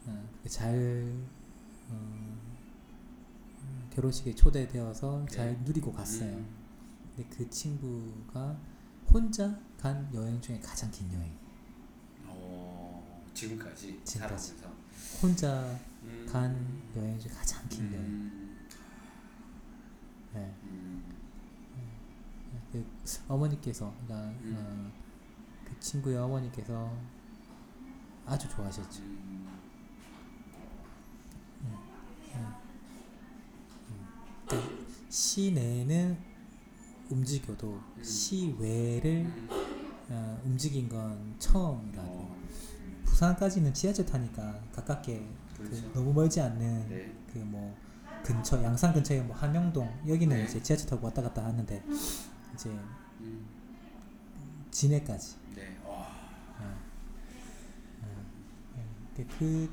어, 0.05 0.29
그잘 0.43 1.13
어, 1.89 2.37
결혼식에 3.93 4.35
초대되어서 4.35 5.25
잘 5.27 5.53
네. 5.53 5.61
누리고 5.63 5.91
갔어요. 5.91 6.29
음. 6.35 6.47
근데 7.15 7.29
그 7.29 7.49
친구가 7.49 8.57
혼자 9.11 9.57
간 9.77 10.09
여행 10.13 10.41
중에 10.41 10.59
가장 10.59 10.91
긴 10.91 11.11
여행. 11.13 11.31
어, 12.25 13.23
지금까지 13.33 14.01
지금까지. 14.03 14.55
혼자 15.21 15.79
음. 16.05 16.25
간 16.29 16.81
여행 16.95 17.19
중에 17.19 17.31
가장 17.31 17.67
긴 17.69 17.91
여행. 17.93 18.05
음. 18.05 18.57
네. 20.33 20.53
음. 20.63 21.03
그 22.71 22.85
어머니께서 23.27 23.93
그러니까 24.05 24.29
음. 24.43 24.55
어, 24.57 24.91
그 25.65 25.79
친구의 25.79 26.17
어머니께서 26.17 26.91
아주 28.25 28.49
좋아하셨죠. 28.49 29.03
음. 29.03 29.47
그러니까 34.47 34.69
시내는 35.09 36.17
움직여도 37.09 37.81
음. 37.97 38.03
시외를 38.03 39.25
음. 39.25 39.49
어, 40.09 40.41
움직인 40.43 40.89
건 40.89 41.35
처음이라고. 41.39 42.09
어, 42.09 42.35
부산까지는 43.05 43.73
지하철 43.73 44.05
타니까 44.05 44.59
가깝게 44.73 45.25
그 45.55 45.63
그렇죠. 45.63 45.91
너무 45.93 46.13
멀지 46.13 46.41
않는 46.41 46.89
네. 46.89 47.15
그뭐 47.33 47.75
근처 48.23 48.61
양산 48.63 48.93
근처에 48.93 49.21
뭐 49.21 49.35
함영동 49.35 49.87
여기는 50.07 50.35
네. 50.35 50.43
이제 50.43 50.61
지하철 50.61 50.87
타고 50.89 51.05
왔다 51.05 51.21
갔다 51.21 51.45
하는데 51.45 51.83
이제 52.53 52.69
음. 53.21 53.45
진해까지. 54.71 55.37
네. 55.55 55.77
와. 55.85 55.91
어. 56.59 56.77
어. 58.01 58.25
예. 59.17 59.25
그 59.39 59.69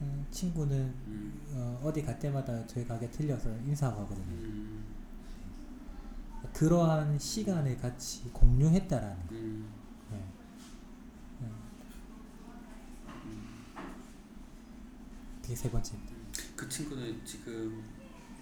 음, 0.00 0.26
친구는 0.30 0.94
음. 1.06 1.42
어, 1.52 1.80
어디 1.84 2.02
갈 2.02 2.18
때마다 2.18 2.66
저희 2.66 2.86
가게 2.86 3.10
들려서 3.10 3.50
인사하고 3.58 4.02
하거든요. 4.02 4.26
음. 4.26 4.84
그러한 6.52 7.18
시간을 7.18 7.76
같이 7.78 8.30
공유했다라는 8.32 9.26
거. 9.26 9.34
음. 9.34 9.68
예. 10.12 10.16
예. 10.16 11.50
그게 15.46 15.54
세 15.54 15.70
번째입니다. 15.70 16.12
그 16.56 16.68
친구는 16.68 17.24
지금 17.24 17.84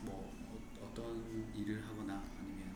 뭐 0.06 0.32
어- 0.48 0.86
어떤 0.86 1.22
일을 1.54 1.86
하거나 1.86 2.22
아니면 2.40 2.72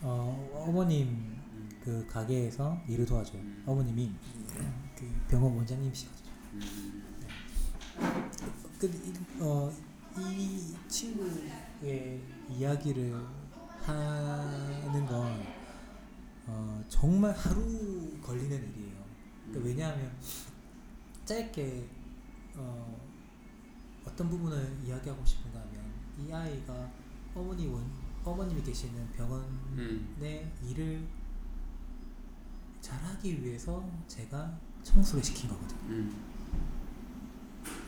어, 0.00 0.64
어머님 0.66 1.08
음. 1.08 1.68
그 1.84 2.06
가게에서 2.06 2.80
일을 2.88 3.04
도와줘요. 3.04 3.38
음. 3.42 3.62
어머님이 3.66 4.12
그 4.96 5.20
병원 5.28 5.54
원장님이시거든요. 5.56 6.30
음. 6.54 7.04
그, 8.78 8.86
이- 8.86 9.42
어, 9.42 9.70
이 10.18 10.74
친구의 10.88 12.22
이야기를 12.48 13.14
하는 13.82 15.04
건 15.06 15.44
어, 16.46 16.82
정말 16.88 17.32
하루 17.36 18.10
걸리는 18.22 18.56
일이에요. 18.56 19.04
그러니까 19.48 19.68
왜냐하면 19.68 20.12
짧게 21.26 21.86
어, 22.56 23.09
어떤 24.04 24.28
부분을 24.28 24.76
이야기하고 24.84 25.24
싶은가 25.24 25.60
하면 25.60 25.84
이 26.18 26.32
아이가 26.32 26.90
어머니 27.34 27.66
원, 27.66 27.84
어머님이 28.24 28.62
계시는 28.62 29.12
병원의 29.12 29.46
음. 29.76 30.52
일을 30.68 31.06
잘하기 32.80 33.42
위해서 33.44 33.88
제가 34.06 34.58
청소를 34.82 35.22
시킨 35.22 35.48
거거든요. 35.50 35.80
음. 35.88 36.30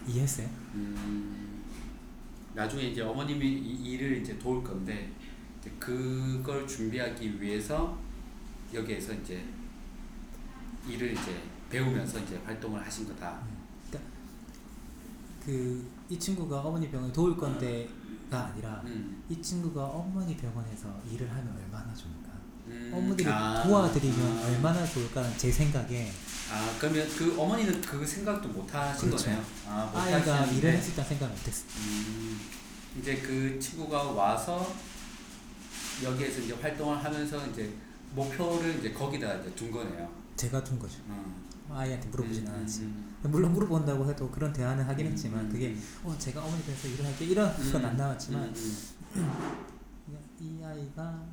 이해했어요? 0.06 0.46
음. 0.74 1.64
나중에 2.54 2.88
이제 2.88 3.00
어머님이 3.00 3.46
이 3.46 3.92
일을 3.92 4.18
이제 4.18 4.38
도울 4.38 4.62
건데 4.62 5.10
이제 5.58 5.70
그걸 5.78 6.66
준비하기 6.66 7.40
위해서 7.40 7.98
여기에서 8.72 9.14
이제 9.14 9.44
일을 10.88 11.12
이제 11.12 11.42
배우면서 11.70 12.18
이제 12.20 12.36
활동을 12.44 12.84
하신 12.84 13.08
거다. 13.08 13.42
그 15.44 15.84
이 16.12 16.18
친구가 16.18 16.60
어머니 16.60 16.90
병원에 16.90 17.10
도울 17.10 17.38
건데가 17.38 18.44
아니라 18.52 18.82
음. 18.84 19.22
이 19.30 19.40
친구가 19.40 19.82
어머니 19.82 20.36
병원에서 20.36 21.00
일을 21.10 21.30
하면 21.30 21.56
얼마나 21.56 21.94
좋을까? 21.94 22.28
음. 22.66 22.92
어머니를 22.94 23.32
아. 23.32 23.62
도와드리면 23.62 24.38
아. 24.38 24.44
얼마나 24.44 24.84
좋을까는 24.84 25.38
제 25.38 25.50
생각에 25.50 26.12
아 26.50 26.76
그러면 26.78 27.08
그 27.16 27.34
어머니는 27.40 27.80
그 27.80 28.06
생각도 28.06 28.46
못 28.50 28.72
하신 28.74 29.08
그렇죠. 29.08 29.24
거네요. 29.24 29.44
아, 29.66 29.90
못 29.90 29.98
아이가 29.98 30.40
하시는데. 30.42 30.58
일을 30.58 30.72
했을 30.74 30.94
때 30.94 31.02
생각을 31.02 31.34
못했어. 31.34 31.64
음, 31.78 32.40
이제 33.00 33.16
그 33.16 33.58
친구가 33.58 34.02
와서 34.10 34.70
여기에서 36.02 36.40
이제 36.42 36.52
활동을 36.52 37.02
하면서 37.02 37.46
이제 37.46 37.72
목표를 38.14 38.80
이제 38.80 38.92
거기다 38.92 39.36
이제 39.36 39.50
둔 39.54 39.70
거네요. 39.70 40.12
제가 40.36 40.62
둔 40.62 40.78
거죠. 40.78 40.98
음. 41.08 41.42
아이한테 41.76 42.08
물어보진 42.08 42.46
음, 42.46 42.52
않았지. 42.52 42.80
음, 42.82 43.16
물론 43.22 43.52
물어본다고 43.52 44.08
해도 44.10 44.30
그런 44.30 44.52
대화는 44.52 44.84
하긴 44.84 45.06
음, 45.06 45.12
했지만 45.12 45.44
음, 45.46 45.52
그게 45.52 45.68
음. 45.70 45.82
어 46.04 46.16
제가 46.18 46.42
어머니 46.42 46.62
병원에서 46.62 46.88
일을 46.88 47.04
할게 47.06 47.24
이런 47.26 47.72
건안 47.72 47.92
음, 47.92 47.96
나왔지만 47.96 48.42
음, 48.44 48.54
그냥 50.06 50.22
이 50.40 50.62
아이가 50.64 51.24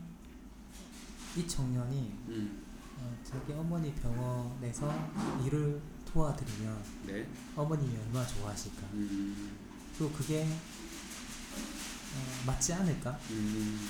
이 1.35 1.47
청년이 1.47 2.13
음, 2.27 2.63
어, 2.97 3.17
자기 3.23 3.53
어머니 3.53 3.93
병원에서 3.95 5.09
일을 5.45 5.81
도와드리면 6.05 6.77
네. 7.07 7.27
어머님이 7.55 7.97
얼마나 7.97 8.25
좋아하실까. 8.27 8.81
음, 8.93 9.51
그리고 9.97 10.11
그게 10.13 10.43
어, 10.43 12.45
맞지 12.47 12.73
않을까? 12.73 13.17
음, 13.29 13.87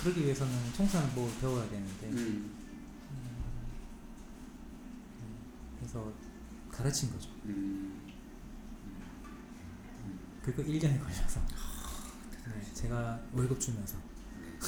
그러기 0.00 0.24
위해서는 0.24 0.52
청소하는 0.74 1.14
법을 1.14 1.30
배워야 1.40 1.68
되는데 1.70 2.08
음, 2.08 2.50
그래서 5.92 6.10
가르친 6.70 7.12
거죠. 7.12 7.28
음, 7.44 8.00
그거 10.42 10.62
1년이 10.62 10.98
걸려서 10.98 11.40
네, 12.46 12.72
제가 12.72 13.20
월급 13.34 13.60
주면서 13.60 13.98
네. 14.40 14.58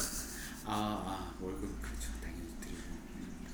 아, 0.65 0.71
아 0.71 1.33
월급 1.41 1.81
그렇죠 1.81 2.09
당연히 2.21 2.55
드리고. 2.61 2.79
음. 3.15 3.45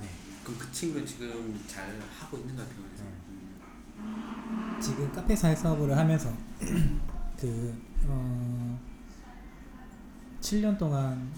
네. 0.00 0.08
그럼 0.44 0.58
그 0.60 0.70
친구는 0.70 1.04
지금 1.04 1.60
잘 1.66 2.00
하고 2.00 2.38
있는가 2.38 2.64
병원에서? 2.64 3.02
네. 3.02 3.10
음, 3.98 4.78
지금 4.80 5.12
카페 5.12 5.34
사회 5.34 5.56
사업을 5.56 5.96
하면서 5.96 6.32
그 7.36 7.82
어, 8.04 8.80
7년 10.40 10.78
동안 10.78 11.32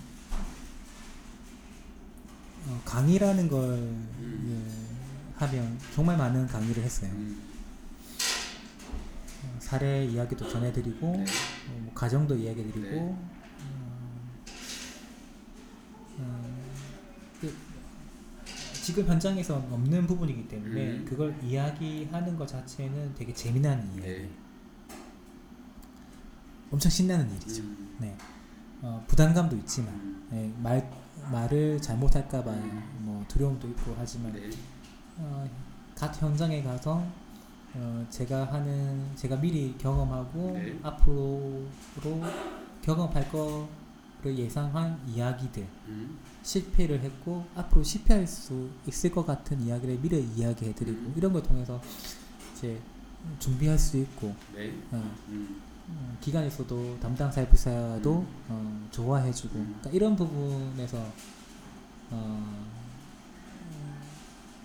어, 2.66 2.82
강의라는 2.84 3.48
걸 3.48 3.96
예, 4.20 4.81
하면 5.42 5.78
정말 5.94 6.16
많은 6.16 6.46
강의를 6.46 6.82
했어요. 6.82 7.10
음, 7.12 7.42
어, 9.44 9.56
사례 9.58 10.04
이야기도 10.04 10.48
전해드리고 10.48 11.12
네. 11.16 11.24
어, 11.24 11.78
뭐 11.80 11.92
가정도 11.94 12.36
이야기해드리고 12.36 12.90
네. 12.90 12.98
어, 13.00 13.32
어, 16.18 16.62
그 17.40 17.54
지금 18.82 19.06
현장에서 19.06 19.56
없는 19.56 20.06
부분이기 20.06 20.48
때문에 20.48 20.98
음. 20.98 21.04
그걸 21.08 21.36
이야기하는 21.42 22.36
것 22.36 22.46
자체는 22.46 23.14
되게 23.14 23.32
재미난 23.34 23.84
이야기, 23.94 24.00
네. 24.00 24.30
엄청 26.70 26.90
신나는 26.90 27.30
일이죠. 27.36 27.62
음, 27.62 27.96
네, 27.98 28.16
어, 28.80 29.04
부담감도 29.08 29.56
있지만 29.56 29.92
음, 29.94 30.28
네, 30.30 30.52
말 30.62 30.90
말을 31.30 31.80
잘못할까봐 31.80 32.50
뭐 32.98 33.24
두려움도 33.28 33.68
있고 33.68 33.94
하지만 33.96 34.32
네. 34.32 34.50
어, 35.18 35.48
각 35.94 36.20
현장에 36.20 36.62
가서 36.62 37.04
어, 37.74 38.06
제가 38.10 38.52
하는 38.52 39.10
제가 39.16 39.36
미리 39.36 39.76
경험하고 39.78 40.52
네. 40.54 40.78
앞으로 40.82 41.62
경험할 42.82 43.30
거를 43.30 44.38
예상한 44.38 45.00
이야기들 45.08 45.66
음, 45.88 46.18
실패를 46.42 47.00
했고 47.00 47.46
앞으로 47.54 47.82
실패할 47.82 48.26
수 48.26 48.68
있을 48.86 49.10
것 49.10 49.26
같은 49.26 49.60
이야기를 49.62 50.00
미리 50.00 50.22
이야기해드리고 50.36 50.98
음. 50.98 51.14
이런 51.16 51.32
걸 51.32 51.42
통해서 51.42 51.80
이제 52.54 52.78
준비할 53.38 53.78
수 53.78 53.96
있고 53.98 54.34
네. 54.54 54.74
어, 54.90 55.10
음, 55.28 55.62
어, 55.88 56.16
기관에서도 56.20 56.98
담당 57.00 57.30
사회부사도 57.30 58.18
음. 58.20 58.26
어, 58.48 58.88
좋아해주고 58.90 59.58
음. 59.58 59.76
그러니까 59.78 59.90
이런 59.90 60.16
부분에서 60.16 60.98
어, 62.10 62.66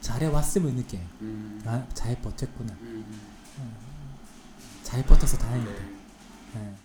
잘해왔음을 0.08 0.74
느껴요. 0.74 1.02
음, 1.22 1.62
아, 1.66 1.86
잘 1.94 2.20
버텼구나. 2.22 2.74
음, 2.82 3.06
음. 3.08 3.22
어, 3.60 4.20
잘 4.82 5.04
버텨서 5.06 5.38
다행이다. 5.38 5.72
네. 5.72 5.92
네. 6.56 6.76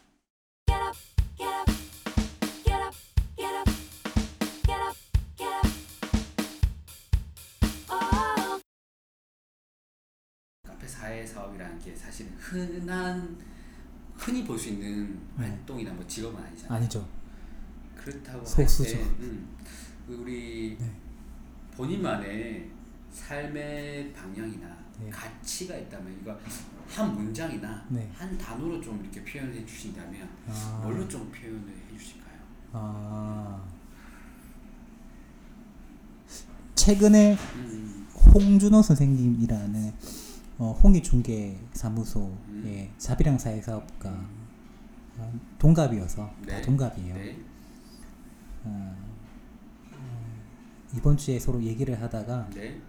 사회 10.86 11.26
사업이라는 11.26 11.78
게 11.80 11.94
사실 11.96 12.26
흔한 12.38 13.36
흔히 14.16 14.44
볼 14.44 14.58
수 14.58 14.68
있는 14.68 15.18
네. 15.36 15.46
활동이나 15.48 15.92
뭐 15.92 16.06
직업은 16.06 16.40
아니잖아요. 16.42 16.78
아니죠. 16.78 17.08
그렇다고 17.96 18.44
소수죠. 18.44 18.96
할 18.96 19.04
때, 19.04 19.10
음, 19.20 19.56
그 20.06 20.14
우리 20.14 20.76
네. 20.78 20.90
본인만의 21.76 22.70
삶의 23.12 24.12
방향이나 24.12 24.76
네. 25.00 25.10
가치가 25.10 25.76
있다면 25.76 26.18
이거 26.20 26.36
한 26.88 27.14
문장이나 27.14 27.86
네. 27.88 28.10
한 28.14 28.36
단어로 28.36 28.80
좀 28.80 29.00
이렇게 29.02 29.22
표현해 29.24 29.64
주신다면 29.64 30.28
아, 30.48 30.80
뭘로 30.82 31.06
좀 31.08 31.30
표현을 31.30 31.68
해 31.68 31.98
주실까요? 31.98 32.38
아 32.72 33.62
최근에 36.74 37.36
음, 37.56 38.08
홍준호 38.34 38.82
선생님이라는 38.82 39.92
어, 40.58 40.78
홍익중개 40.82 41.56
사무소의 41.72 42.32
음. 42.48 42.94
자비랑 42.98 43.38
사회사업가 43.38 44.26
어, 45.18 45.32
동갑이어서 45.58 46.26
다 46.26 46.34
네. 46.46 46.62
동갑이에요. 46.62 47.14
네. 47.14 47.38
어, 48.64 48.96
어, 49.92 50.34
이번 50.96 51.16
주에 51.16 51.38
서로 51.38 51.62
얘기를 51.62 52.00
하다가 52.00 52.50
네. 52.54 52.80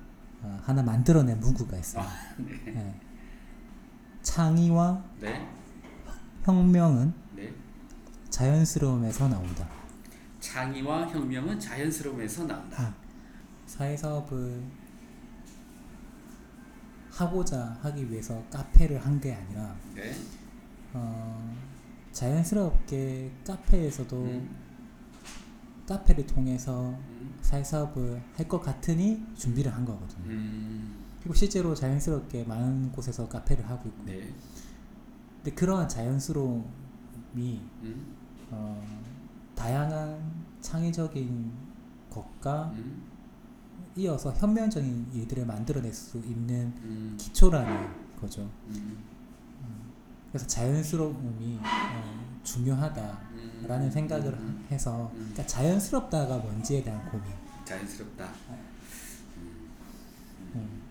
어, 0.43 0.59
하나 0.63 0.83
만들어낸 0.83 1.39
문구가 1.39 1.77
있어요. 1.77 2.03
아, 2.03 2.09
네. 2.37 2.53
예. 2.67 2.93
창의와 4.21 5.03
네. 5.19 5.47
혁명은 6.43 7.13
네. 7.35 7.53
자연스러움에서 8.29 9.27
나온다. 9.29 9.67
창의와 10.39 11.07
혁명은 11.07 11.59
자연스러움에서 11.59 12.45
나온다. 12.45 12.83
아, 12.83 12.93
사회사업을 13.65 14.61
하고자 17.11 17.77
하기 17.83 18.09
위해서 18.11 18.43
카페를 18.51 19.05
한 19.05 19.19
게 19.21 19.33
아니라 19.33 19.75
네. 19.93 20.13
어, 20.93 21.55
자연스럽게 22.11 23.31
카페에서도 23.45 24.23
음, 24.23 24.55
카페를 25.87 26.25
통해서 26.27 26.89
음, 26.91 27.35
사회사업을 27.41 28.21
할 28.35 28.47
것 28.47 28.59
같으니 28.61 29.21
준비를 29.35 29.73
한 29.73 29.85
거거든요. 29.85 30.25
음, 30.29 30.95
그리고 31.19 31.33
실제로 31.33 31.73
자연스럽게 31.75 32.43
많은 32.45 32.91
곳에서 32.91 33.27
카페를 33.27 33.67
하고 33.69 33.89
있고. 33.89 34.03
네. 34.05 34.33
근데 35.37 35.51
그러한 35.55 35.87
자연스러움이 35.89 36.63
음, 37.35 38.15
어, 38.51 38.81
다양한 39.55 40.19
창의적인 40.61 41.51
것과 42.09 42.71
음, 42.75 43.03
이어서 43.95 44.31
현명적인 44.33 45.07
일들을 45.13 45.45
만들어낼 45.45 45.93
수 45.93 46.17
있는 46.19 46.73
음, 46.83 47.15
기초라는 47.19 47.89
거죠. 48.19 48.49
음, 48.69 49.03
그래서 50.29 50.47
자연스러움이 50.47 51.59
어, 51.61 52.39
중요하다 52.43 53.19
라는 53.67 53.85
음, 53.87 53.91
생각을 53.91 54.33
음, 54.33 54.67
해서 54.71 55.09
음. 55.13 55.19
그러니까 55.31 55.45
자연스럽다가 55.47 56.37
뭔지에 56.37 56.83
대한 56.83 57.03
고민. 57.09 57.25
자연스럽다. 57.65 58.25
음, 59.37 59.69
음, 60.55 60.81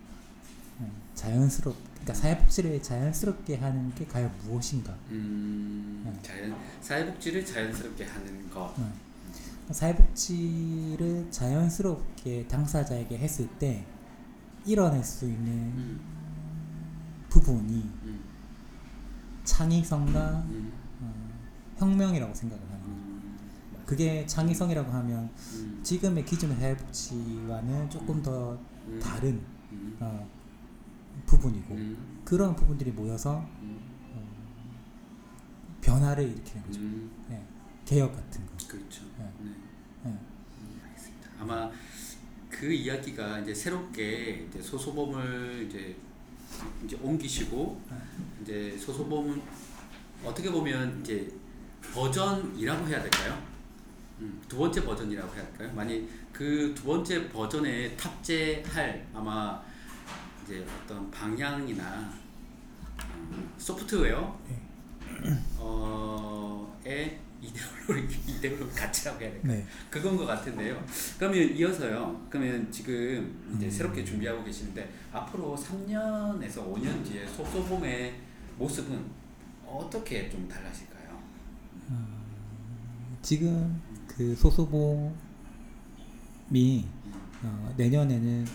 음, 0.81 0.93
자연스럽. 1.15 1.75
그러니까 1.93 2.15
사회복지를 2.15 2.83
자연스럽게 2.83 3.57
하는 3.57 3.95
게 3.95 4.07
과연 4.07 4.33
무엇인가? 4.45 4.93
음, 5.11 6.03
네. 6.05 6.19
자연 6.23 6.57
사회복지를 6.81 7.45
자연스럽게 7.45 8.05
하는 8.05 8.51
것. 8.51 8.75
음. 8.79 8.93
사회복지를 9.71 11.31
자연스럽게 11.31 12.47
당사자에게 12.49 13.19
했을 13.19 13.47
때 13.59 13.87
이뤄낼 14.65 15.03
수 15.05 15.27
있는 15.27 15.47
음, 15.53 16.01
부분이 17.29 17.75
음, 18.05 18.21
창의성과 19.45 20.31
음, 20.51 20.73
어, 21.01 21.32
혁명이라고 21.83 22.33
생각을 22.33 22.63
하는 22.65 22.81
거죠. 22.81 22.93
음, 22.93 23.39
그게 23.85 24.25
창의성이라고 24.27 24.91
하면 24.91 25.29
음, 25.55 25.81
지금의 25.83 26.25
기존의 26.25 26.57
사회복지와는 26.57 27.91
조금 27.91 28.23
더 28.23 28.59
음, 28.87 29.01
다른 29.03 29.41
음, 29.73 29.97
어, 30.01 30.29
부분이고 31.27 31.75
음, 31.75 32.21
그런 32.25 32.55
부분들이 32.55 32.93
모여서 32.93 33.45
음, 33.63 33.81
어, 34.15 35.79
변화를 35.81 36.25
일으키는 36.25 36.67
거죠. 36.67 36.81
음, 36.81 37.11
예, 37.31 37.43
개혁 37.85 38.15
같은 38.15 38.47
거. 38.47 38.53
그렇죠. 38.69 39.05
네. 39.19 39.29
네. 39.41 39.51
예. 40.07 40.09
음, 40.09 40.81
알겠습니다. 40.85 41.31
아마 41.41 41.71
그 42.49 42.73
이야기가 42.73 43.41
이제 43.41 43.53
새롭게 43.53 44.47
이제 44.49 44.63
소소범을 44.63 45.67
이제 45.69 45.97
이제 46.85 46.97
옮기시고 47.03 47.81
이제 48.43 48.77
소소범은 48.79 49.43
어떻게 50.25 50.51
보면 50.51 51.01
이제 51.01 51.33
버전이라고 51.93 52.87
해야 52.89 53.03
될까요? 53.03 53.43
음, 54.21 54.41
두 54.49 54.57
번째 54.59 54.85
버전이라고 54.85 55.35
해야 55.35 55.45
할까요? 55.45 55.71
만약 55.75 55.95
그 56.33 56.73
두 56.75 56.85
번째 56.85 57.29
버전에 57.29 57.95
탑재할 57.97 59.07
아마 59.15 59.61
이제 60.45 60.65
어떤 60.85 61.11
방향이나 61.11 62.13
음, 63.05 63.53
소프트웨어 63.59 64.39
네. 64.49 64.59
어의 65.59 67.21
이데올로기 67.41 68.17
이데올로기 68.33 68.75
가치라고 68.75 69.21
해야 69.21 69.31
될까요? 69.33 69.53
네. 69.53 69.67
그건 69.91 70.17
것 70.17 70.27
같은데요. 70.27 70.83
그러면 71.19 71.39
이어서요. 71.57 72.27
그러면 72.31 72.71
지금 72.71 73.53
이제 73.57 73.67
음. 73.67 73.71
새롭게 73.71 74.05
준비하고 74.05 74.43
계시는데 74.45 74.89
앞으로 75.13 75.57
3년에서 75.57 76.73
5년 76.73 77.05
뒤에 77.05 77.27
속소봄의 77.27 78.15
모습은 78.59 79.05
어떻게 79.67 80.29
좀 80.31 80.49
달라질까요? 80.49 80.92
지금 83.23 83.81
그 84.07 84.35
소소봄이 84.37 85.13
어, 87.45 87.75
내년에는 87.77 88.47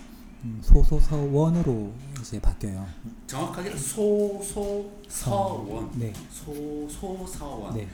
음, 0.44 0.60
소소서원으로 0.62 1.92
이제 2.22 2.40
바뀌어요. 2.40 2.86
정확하게 3.26 3.76
소소서원, 3.76 5.92
네. 5.96 6.14
소소서원. 6.32 7.76
네. 7.76 7.88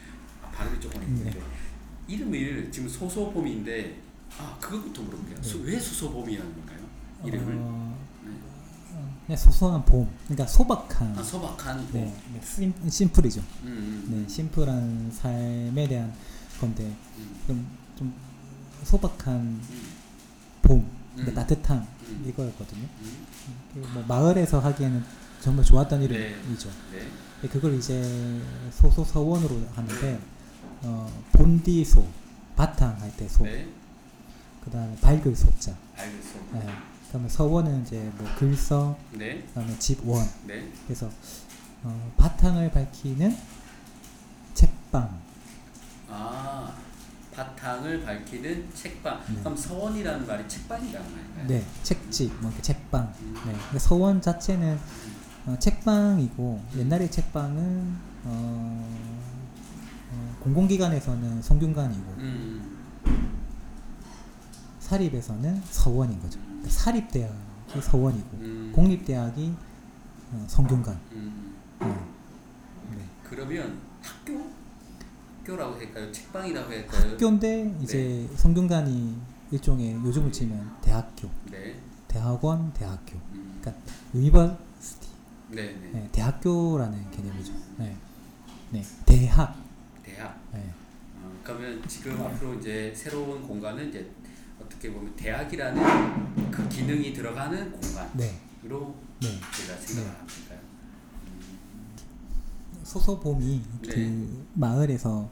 아, 0.44 0.50
발음이 0.52 0.80
조금 0.80 1.02
힘든데 1.02 1.32
네. 1.32 1.40
이름을 2.08 2.72
지금 2.72 2.88
소소봄인데 2.90 3.98
아 4.38 4.58
그것부터 4.60 5.02
물어볼게요. 5.04 5.42
수- 5.42 5.62
왜 5.64 5.80
소소봄이라는 5.80 6.54
건가요? 6.54 6.80
이름을 7.26 7.56
어, 7.60 7.98
네. 8.26 8.32
그냥 9.26 9.38
소소한 9.38 9.86
봄. 9.86 10.08
그러니까 10.26 10.46
소박한. 10.46 11.18
아 11.18 11.24
소박한 11.24 11.78
봄. 11.88 11.94
네. 12.02 12.14
네, 12.34 12.42
심, 12.44 12.74
심플이죠. 12.90 13.42
음, 13.64 13.68
음, 13.68 14.06
네, 14.24 14.28
심플한 14.30 15.10
삶에 15.12 15.88
대한 15.88 16.14
건데 16.63 16.95
음, 17.17 17.36
좀, 17.47 17.67
좀 17.97 18.13
소박한 18.84 19.36
음, 19.36 19.88
봄, 20.62 20.89
그러니까 21.15 21.32
음. 21.32 21.36
따뜻한 21.36 21.88
음. 22.08 22.26
이거였거든요. 22.28 22.88
음. 23.02 23.26
그뭐 23.73 24.04
마을에서 24.08 24.60
하기에는 24.60 25.04
정말 25.41 25.65
좋았던 25.65 25.99
네. 25.99 26.06
이름이죠. 26.06 26.69
네. 26.93 27.08
근데 27.41 27.54
그걸 27.54 27.76
이제 27.76 28.41
소소서원으로 28.71 29.62
하는데 29.76 30.19
어, 30.84 31.23
본디소 31.34 32.08
바탕 32.56 32.99
할 33.02 33.12
때 33.17 33.28
소, 33.28 33.43
네. 33.43 33.67
그다음에 34.63 34.95
밝을 35.02 35.36
소자. 35.36 35.76
네. 35.97 36.67
그다음에 37.08 37.28
서원은 37.30 37.84
이제 37.84 38.10
뭐 38.17 38.28
글서, 38.38 38.97
네. 39.12 39.41
그다음에 39.47 39.78
집원. 39.80 40.26
네. 40.47 40.71
그래서 40.88 41.10
어, 41.84 42.13
바탕을 42.17 42.71
밝히는 42.71 43.36
책방, 44.54 45.19
아 46.13 46.71
바탕을 47.34 48.04
밝히는 48.04 48.69
책방. 48.76 49.23
네. 49.28 49.39
그럼 49.39 49.58
서원이라는 49.58 50.28
말이 50.28 50.47
책방이라는 50.47 51.12
말인가요? 51.12 51.47
네, 51.47 51.65
책집, 51.82 52.32
뭐 52.39 52.52
이렇게 52.52 52.62
책방. 52.62 53.12
음. 53.21 53.34
네, 53.47 53.54
근데 53.54 53.80
서원 53.80 54.21
자체는 54.21 54.78
어, 55.47 55.56
책방이고 55.60 56.63
옛날의 56.78 57.10
책방은 57.10 57.97
어, 58.26 58.88
어, 60.12 60.36
공공기관에서는 60.41 61.41
성균관이고 61.41 62.12
음. 62.19 62.78
사립에서는 64.80 65.63
서원인 65.65 66.21
거죠. 66.21 66.39
그러니까 66.45 66.69
사립대학이 66.69 67.82
서원이고 67.82 68.38
음. 68.38 68.71
공립대학이 68.76 69.54
어, 70.34 70.45
성균관. 70.47 70.99
음. 71.13 71.56
네. 71.80 71.88
네. 72.91 73.06
그러면 73.23 73.80
학교? 74.04 74.62
학교라고 75.44 75.76
할까요? 75.76 76.12
책방이라고 76.12 76.72
할까요? 76.72 77.12
학교인데 77.12 77.76
이제 77.82 78.28
성균관이 78.36 79.16
일종의 79.52 79.96
요즘으로 79.96 80.32
치면 80.32 80.78
대학교, 80.82 81.30
네. 81.52 81.80
대학원, 82.08 82.74
대학교. 82.74 83.18
음. 83.34 83.60
그러니까 83.62 83.84
university, 84.16 85.08
네, 85.50 85.64
네. 85.74 85.90
네, 85.94 86.10
대학교라는 86.12 87.12
개념이죠. 87.12 87.54
네, 87.78 87.96
네, 88.72 88.84
대학. 89.06 89.56
대학. 90.02 90.40
네. 90.54 90.74
어, 91.22 91.32
그러면 91.44 91.84
지금 91.88 92.20
앞으로 92.22 92.56
이제 92.56 92.94
새로운 92.96 93.42
공간은 93.46 93.90
이제 93.90 94.10
어떻게 94.60 94.92
보면 94.92 95.16
대학이라는 95.16 96.52
그 96.52 96.68
기능이 96.70 97.14
들어가는 97.14 97.72
공간. 97.72 98.10
네. 98.14 98.40
네. 99.22 99.40
제가 99.52 99.78
생각을 99.80 100.10
네. 100.10 100.18
합니다. 100.18 100.62
소소봄이 102.84 103.62
네. 103.84 103.89
그 103.89 104.48
마을에서 104.54 105.30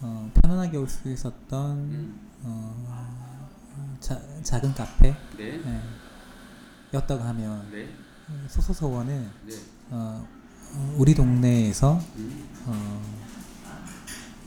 어, 0.00 0.30
편안하게 0.34 0.76
올 0.78 0.88
수 0.88 1.08
있었던 1.10 1.76
음. 1.78 2.28
어, 2.42 3.96
자, 4.00 4.20
작은 4.42 4.74
카페 4.74 5.14
네. 5.38 5.60
예, 5.64 5.80
였다고 6.94 7.22
하면 7.22 7.70
네. 7.70 7.88
소소서원은 8.48 9.30
네. 9.46 9.54
어, 9.90 10.26
어, 10.74 10.94
우리 10.98 11.14
동네에서 11.14 12.00
음. 12.16 12.48
어, 12.66 13.02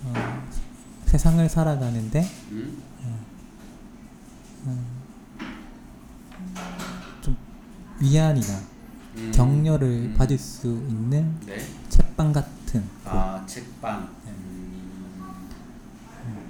어, 0.04 0.13
세상을 1.06 1.48
살아가는데 1.48 2.21
음. 2.52 2.84
음, 4.67 4.86
좀 7.21 7.38
위안이나 8.00 8.60
음. 9.17 9.32
격려를 9.34 9.88
음. 9.88 10.15
받을 10.17 10.38
수 10.38 10.67
있는 10.67 11.36
네. 11.45 11.58
책방 11.89 12.34
같은 12.34 12.82
곳. 13.04 13.10
아 13.10 13.43
책방. 13.45 14.10
네. 14.25 14.32
음. 14.32 15.49
음. 16.25 16.45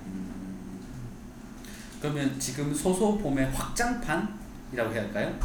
그러면 2.02 2.40
지금 2.40 2.74
소소봄의 2.74 3.52
확장판이라고 3.52 4.94
해야 4.94 5.04
할까요? 5.04 5.38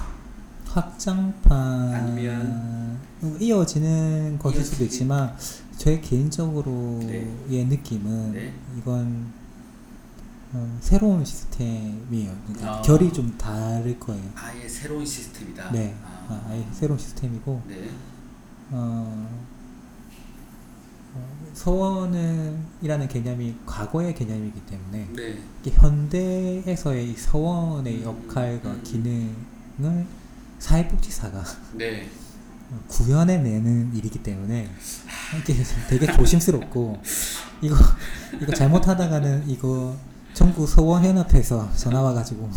확장판 0.66 1.92
아니면 1.92 2.98
이어지는 3.40 4.38
것일 4.38 4.64
수도. 4.64 4.85
있지만 4.85 5.37
제 5.76 6.00
개인적으로의 6.00 7.26
네. 7.48 7.64
느낌은 7.64 8.33
네. 8.33 8.52
이건 8.78 9.33
어, 10.53 10.79
새로운 10.81 11.25
시스템이에요. 11.25 12.37
그러니까 12.47 12.79
아. 12.79 12.83
결이 12.83 13.13
좀 13.13 13.37
다를 13.39 13.99
거예요. 14.01 14.23
아예 14.35 14.69
새로운 14.69 15.07
시스템이다. 15.07 15.71
네, 15.71 15.95
아. 16.03 16.21
아, 16.29 16.47
아예 16.49 16.67
새로운 16.73 16.99
시스템이고 16.99 17.63
네. 17.69 17.91
어, 18.71 19.29
어, 21.15 21.51
서원이라는 21.55 23.09
개념이 23.09 23.57
과거의 23.65 24.15
개념이기 24.15 24.61
때문에 24.67 25.09
네. 25.15 25.39
현대에서의 25.71 27.11
이 27.11 27.17
서원의 27.17 27.99
음, 27.99 28.03
역할과 28.03 28.71
음. 28.71 28.83
기능을 28.83 30.07
사회복지사가 30.59 31.45
네. 31.75 32.09
구현해내는 32.89 33.95
일이기 33.97 34.23
때문에 34.23 34.69
이게 35.41 35.55
되게 35.89 36.13
조심스럽고 36.13 37.01
이거 37.63 37.75
이거 38.41 38.53
잘못하다가는 38.53 39.49
이거 39.49 39.97
전국 40.35 40.66
서원연합회에서 40.66 41.73
전화 41.75 42.01
와가지고 42.03 42.49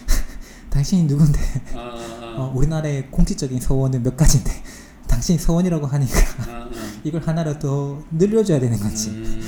당신이 0.70 1.04
누군데 1.04 1.40
아, 1.74 1.78
아, 1.78 2.34
어, 2.38 2.52
우리나라의 2.54 3.10
공식적인 3.10 3.60
서원은 3.60 4.02
몇 4.02 4.16
가지인데 4.16 4.50
당신이 5.08 5.38
서원이라고 5.38 5.86
하니까 5.86 6.18
아, 6.50 6.52
아. 6.64 6.70
이걸 7.04 7.22
하나로 7.22 7.58
더 7.58 8.02
늘려줘야 8.10 8.60
되는 8.60 8.78
건지 8.78 9.10
음. 9.10 9.40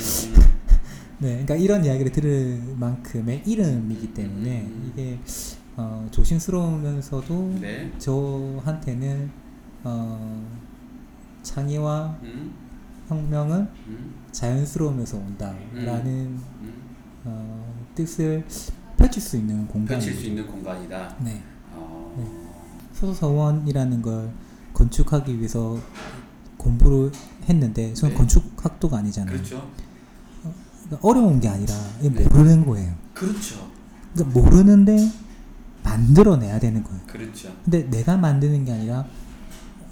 네, 1.19 1.31
그러니까 1.31 1.55
이런 1.55 1.83
이야기를 1.83 2.11
들을 2.13 2.61
만큼의 2.77 3.43
이름이기 3.45 4.13
때문에 4.13 4.61
음. 4.61 4.91
이게 4.91 5.19
어, 5.75 6.07
조심스러우면서도 6.11 7.57
네. 7.59 7.91
저한테는 7.97 9.29
어, 9.83 10.47
창의와 11.43 12.17
음. 12.23 12.53
혁명은 13.09 13.67
음. 13.87 14.13
자연스러우면서 14.31 15.17
온다라는 15.17 16.07
음. 16.07 16.43
어, 16.58 16.58
뜻을 17.99 18.45
펼칠 18.97 19.21
수 19.21 19.35
있는 19.35 19.67
공간이죠. 19.67 20.07
펼칠 20.07 20.13
수 20.13 20.27
있는 20.27 20.47
공간이다. 20.47 21.17
네, 21.19 21.41
어. 21.73 22.15
소서원이라는 22.93 24.01
걸 24.01 24.31
건축하기 24.73 25.37
위해서 25.37 25.77
공부를 26.55 27.11
했는데 27.49 27.93
저는 27.93 28.13
네. 28.13 28.17
건축학도가 28.17 28.97
아니잖아요. 28.99 29.33
그렇죠. 29.33 29.69
그러니까 30.85 31.07
어려운 31.07 31.39
게 31.41 31.49
아니라 31.49 31.73
네. 32.01 32.09
모르는 32.09 32.65
거예요. 32.65 32.93
그렇죠. 33.13 33.69
그러니까 34.13 34.39
모르는데 34.39 35.11
만들어내야 35.83 36.59
되는 36.59 36.83
거예요. 36.83 37.01
그렇죠. 37.05 37.53
근데 37.63 37.89
내가 37.89 38.15
만드는 38.15 38.63
게 38.63 38.71
아니라 38.71 39.05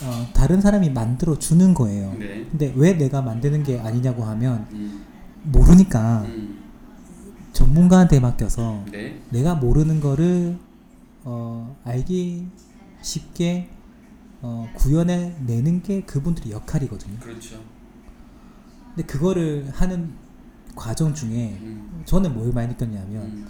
어, 0.01 0.27
다른 0.33 0.61
사람이 0.61 0.91
만들어 0.91 1.37
주는 1.37 1.73
거예요. 1.73 2.15
네. 2.17 2.45
근데 2.49 2.73
왜 2.75 2.93
내가 2.93 3.21
만드는 3.21 3.63
게 3.63 3.79
아니냐고 3.79 4.23
하면 4.23 4.67
음. 4.71 5.03
모르니까 5.43 6.21
음. 6.21 6.56
전문가한테 7.57 8.19
맡겨서 8.19 8.85
네. 8.91 9.19
내가 9.31 9.55
모르는 9.55 9.99
거를 9.99 10.59
어, 11.23 11.75
알기 11.83 12.47
쉽게 13.01 13.67
어, 14.43 14.69
구현해 14.75 15.35
내는 15.39 15.81
게 15.81 16.01
그분들의 16.01 16.51
역할이거든요. 16.51 17.19
그렇죠. 17.19 17.59
근데 18.93 19.07
그거를 19.07 19.71
하는 19.73 20.13
과정 20.75 21.15
중에 21.15 21.57
음. 21.59 22.03
저는 22.05 22.35
뭘 22.35 22.51
많이 22.51 22.67
느꼈냐면 22.67 23.23
음. 23.23 23.47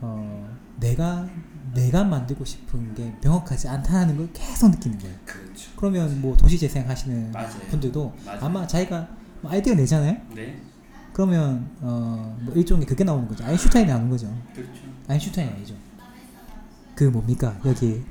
어, 0.00 0.56
내가 0.80 1.28
내가 1.74 2.04
만들고 2.04 2.42
싶은 2.46 2.94
게 2.94 3.14
명확하지 3.22 3.68
않다는 3.68 4.16
걸 4.16 4.32
계속 4.32 4.70
느끼는 4.70 4.98
거예요. 4.98 5.16
그렇죠. 5.26 5.70
그러면 5.76 6.22
뭐 6.22 6.34
도시 6.34 6.58
재생 6.58 6.88
하시는. 6.88 7.30
분들도 7.68 8.14
맞아요. 8.24 8.40
아마 8.40 8.66
자기가 8.66 9.08
뭐 9.42 9.52
아이디어 9.52 9.74
내잖아요. 9.74 10.16
네. 10.34 10.58
그러면 11.14 11.70
어 11.80 12.34
뭐 12.44 12.54
일종의 12.54 12.86
그게 12.86 13.04
나오는 13.04 13.26
거죠. 13.26 13.42
아인슈타인이 13.44 13.88
나오는 13.88 14.10
거죠. 14.10 14.26
그렇죠. 14.54 14.80
아인슈타인이 15.08 15.50
아니죠. 15.52 15.74
그 16.94 17.04
뭡니까 17.04 17.58
여기 17.64 18.02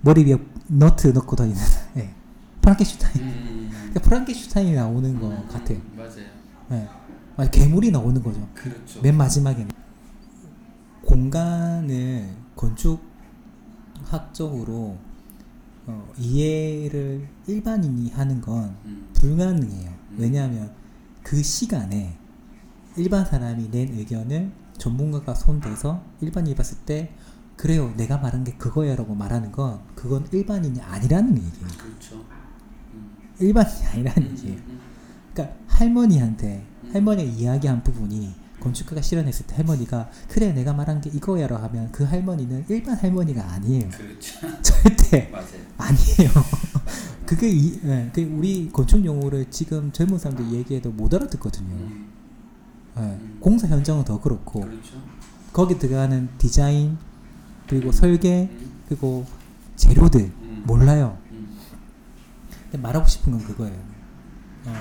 머리 0.00 0.24
위에 0.24 0.38
너트 0.68 1.08
넣고 1.08 1.36
다니는 1.36 1.60
예. 1.98 2.14
프랑켄슈타인. 2.62 3.16
음. 3.24 3.68
그러니까 3.70 4.00
프랑켄슈타인이 4.00 4.72
나오는 4.74 5.20
것 5.20 5.28
음. 5.30 5.48
같아요. 5.48 5.78
맞아요. 5.96 6.24
예. 6.72 6.88
아니, 7.36 7.50
괴물이 7.50 7.90
나오는 7.90 8.22
거죠. 8.22 8.48
그렇죠. 8.54 9.02
맨 9.02 9.16
마지막에는 9.16 9.70
공간을 11.04 12.28
건축학적으로 14.00 14.96
어, 15.86 16.12
이해를 16.18 17.28
일반인이 17.46 18.10
하는 18.10 18.40
건 18.40 18.74
음. 18.86 19.08
불가능해요. 19.12 19.90
음. 19.90 20.16
왜냐하면 20.18 20.72
그 21.22 21.42
시간에 21.42 22.16
일반 22.96 23.24
사람이 23.24 23.70
낸 23.70 23.88
의견을 23.98 24.52
전문가가 24.78 25.34
손대서 25.34 26.02
일반인이 26.20 26.54
봤을 26.54 26.78
때 26.78 27.12
그래요 27.56 27.92
내가 27.96 28.18
말한 28.18 28.44
게 28.44 28.54
그거야라고 28.54 29.14
말하는 29.14 29.52
건 29.52 29.80
그건 29.94 30.26
일반인이 30.32 30.80
아니라는 30.80 31.36
얘기예요. 31.36 31.68
그렇죠. 31.78 32.24
음. 32.94 33.16
일반인이 33.40 33.86
아니라는 33.86 34.22
음. 34.22 34.30
얘기예요. 34.32 34.58
음. 34.68 34.80
그러니까 35.32 35.56
할머니한테 35.68 36.64
음. 36.84 36.90
할머니가 36.92 37.30
이야기한 37.30 37.82
부분이 37.82 38.34
건축가가 38.60 39.02
실현했을 39.02 39.46
때 39.46 39.56
할머니가 39.56 40.10
그래 40.28 40.52
내가 40.52 40.72
말한 40.72 41.00
게 41.00 41.10
이거야라고 41.10 41.62
하면 41.64 41.92
그 41.92 42.04
할머니는 42.04 42.64
일반 42.68 42.96
할머니가 42.96 43.52
아니에요. 43.52 43.88
그렇죠. 43.90 44.40
절대 44.62 45.28
맞아요. 45.30 45.46
아니에요. 45.76 46.30
그게 47.26 47.48
이, 47.50 47.80
예, 47.84 48.10
그 48.12 48.22
우리 48.22 48.70
건축 48.70 49.04
용어를 49.04 49.46
지금 49.50 49.90
젊은 49.92 50.18
사람들 50.18 50.52
얘기해도 50.52 50.90
못 50.90 51.12
알아듣거든요. 51.14 51.74
음. 51.74 52.03
예, 52.96 53.00
음. 53.00 53.38
공사 53.40 53.66
현장은 53.66 54.04
더 54.04 54.20
그렇고 54.20 54.60
그렇죠. 54.60 55.02
거기 55.52 55.78
들어가는 55.78 56.28
디자인 56.38 56.98
그리고 57.68 57.92
설계 57.92 58.48
음. 58.50 58.82
그리고 58.88 59.26
재료들 59.76 60.20
음. 60.20 60.62
몰라요. 60.66 61.18
음. 61.30 61.56
근데 62.64 62.78
말하고 62.78 63.06
싶은 63.06 63.32
건 63.32 63.42
그거예요. 63.44 63.78
어, 64.66 64.72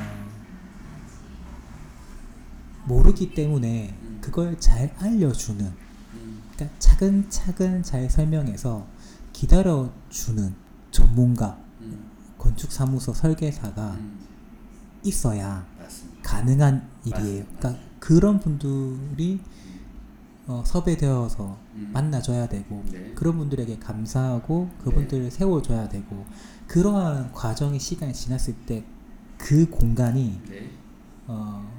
모르기 2.86 3.34
때문에 3.34 3.96
음. 4.02 4.18
그걸 4.22 4.60
잘 4.60 4.94
알려주는, 4.98 5.66
음. 5.66 6.42
그러니까 6.54 6.78
차근차근 6.80 7.84
잘 7.84 8.10
설명해서 8.10 8.86
기다려주는 9.32 10.54
전문가, 10.92 11.58
음. 11.82 12.12
건축사무소 12.38 13.14
설계사가 13.14 13.92
음. 13.92 14.20
있어야 15.04 15.66
맞습니다. 15.80 16.20
가능한 16.22 16.90
일이에요. 17.06 17.44
맞습니다. 17.44 17.60
그러니까 17.60 17.84
그런 18.04 18.40
분들이 18.40 19.40
어, 20.48 20.64
섭외되어서 20.66 21.58
음. 21.76 21.90
만나줘야 21.94 22.50
되고 22.50 22.84
네. 22.92 23.14
그런 23.16 23.38
분들에게 23.38 23.80
감사하고 23.80 24.70
그분들을 24.84 25.32
세워줘야 25.32 25.88
되고 25.88 26.26
그러한 26.68 27.32
과정의 27.32 27.80
시간이 27.80 28.14
지났을 28.14 28.56
때 28.66 28.84
그 29.44 29.70
공간이 29.70 30.42
네. 30.48 30.72
어, 31.28 31.70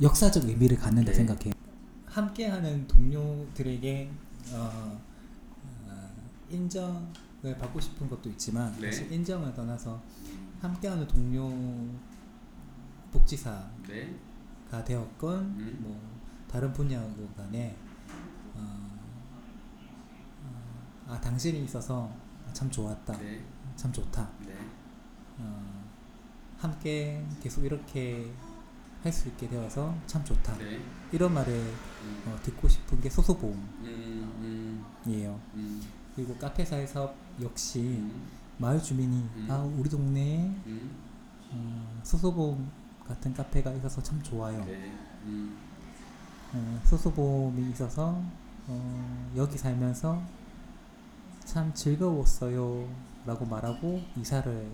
역사적 0.00 0.48
의미를 0.48 0.78
갖는다 0.78 1.10
네. 1.10 1.16
생각해요. 1.18 1.52
함께하는 2.06 2.86
동료들에게 2.86 4.10
어, 4.52 4.98
어, 5.86 6.10
인정을 6.50 7.58
받고 7.58 7.78
싶은 7.80 8.08
것도 8.08 8.30
있지만 8.30 8.74
네. 8.80 8.90
사실 8.90 9.12
인정을 9.12 9.52
떠나서 9.52 10.00
음. 10.24 10.58
함께하는 10.62 11.06
동료 11.06 11.52
복지사 13.12 13.68
가 14.74 14.78
네. 14.78 14.84
되었건 14.84 15.38
음. 15.38 15.76
뭐 15.80 16.00
다른 16.50 16.72
분야고 16.72 17.28
간에 17.36 17.76
어, 18.54 18.98
어, 20.42 21.12
아 21.12 21.20
당신이 21.20 21.64
있어서 21.64 22.10
참 22.52 22.70
좋았다. 22.70 23.16
네. 23.18 23.44
참 23.76 23.92
좋다. 23.92 24.28
네. 24.46 24.54
어, 25.38 25.84
함께 26.58 27.24
계속 27.40 27.64
이렇게 27.64 28.32
할 29.02 29.12
수 29.12 29.28
있게 29.28 29.46
되어서 29.48 29.94
참 30.06 30.24
좋다. 30.24 30.56
네. 30.56 30.80
이런 31.12 31.34
말을 31.34 31.52
음. 31.52 32.22
어, 32.26 32.38
듣고 32.42 32.66
싶은 32.66 33.00
게 33.02 33.10
소소봄이에요. 33.10 33.62
음, 33.82 34.84
음, 35.04 35.40
음, 35.54 35.82
그리고 36.16 36.34
카페 36.38 36.64
사회사업 36.64 37.14
역시 37.42 37.80
음, 37.80 38.26
마을 38.56 38.82
주민이 38.82 39.16
음. 39.36 39.46
아 39.50 39.58
우리 39.58 39.90
동네에 39.90 40.38
음, 40.66 40.90
어, 41.50 42.00
소소봄 42.02 42.83
같은 43.08 43.34
카페가 43.34 43.72
있어서 43.72 44.02
참 44.02 44.22
좋아요. 44.22 44.64
네. 44.64 44.92
음, 45.24 45.58
어, 46.52 46.80
소소봄이 46.84 47.70
있어서 47.70 48.20
어, 48.66 49.32
여기 49.36 49.58
살면서 49.58 50.22
참 51.44 51.72
즐거웠어요 51.74 52.88
라고 53.26 53.44
말하고 53.44 54.02
이사를 54.16 54.70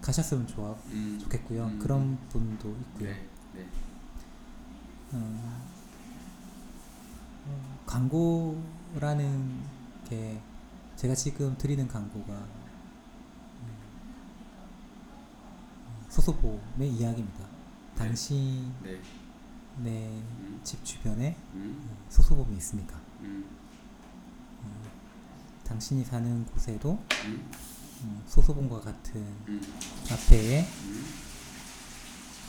가셨으면 0.00 0.46
좋아, 0.46 0.74
음, 0.86 1.18
좋겠고요. 1.22 1.64
음. 1.66 1.78
그런 1.78 2.18
분도 2.28 2.70
있고요. 2.70 3.08
네. 3.10 3.26
네. 3.54 3.68
어, 5.12 5.60
어, 7.46 7.78
광고라는 7.86 9.60
게 10.08 10.40
제가 10.96 11.14
지금 11.14 11.56
드리는 11.58 11.86
광고가 11.86 12.32
음, 12.32 13.74
소소봄의 16.10 16.90
이야기입니다. 16.92 17.46
당신의 17.96 19.00
네. 19.78 20.22
음, 20.38 20.60
집 20.64 20.84
주변에 20.84 21.36
음, 21.54 21.98
소소봄이 22.10 22.56
있습니까? 22.58 23.00
음, 23.20 23.44
당신이 25.64 26.04
사는 26.04 26.44
곳에도 26.46 27.02
음, 27.26 27.50
음, 28.02 28.22
소소봄과 28.26 28.80
같은 28.80 29.20
음, 29.46 29.60
카페에 30.08 30.66
음, 30.84 31.06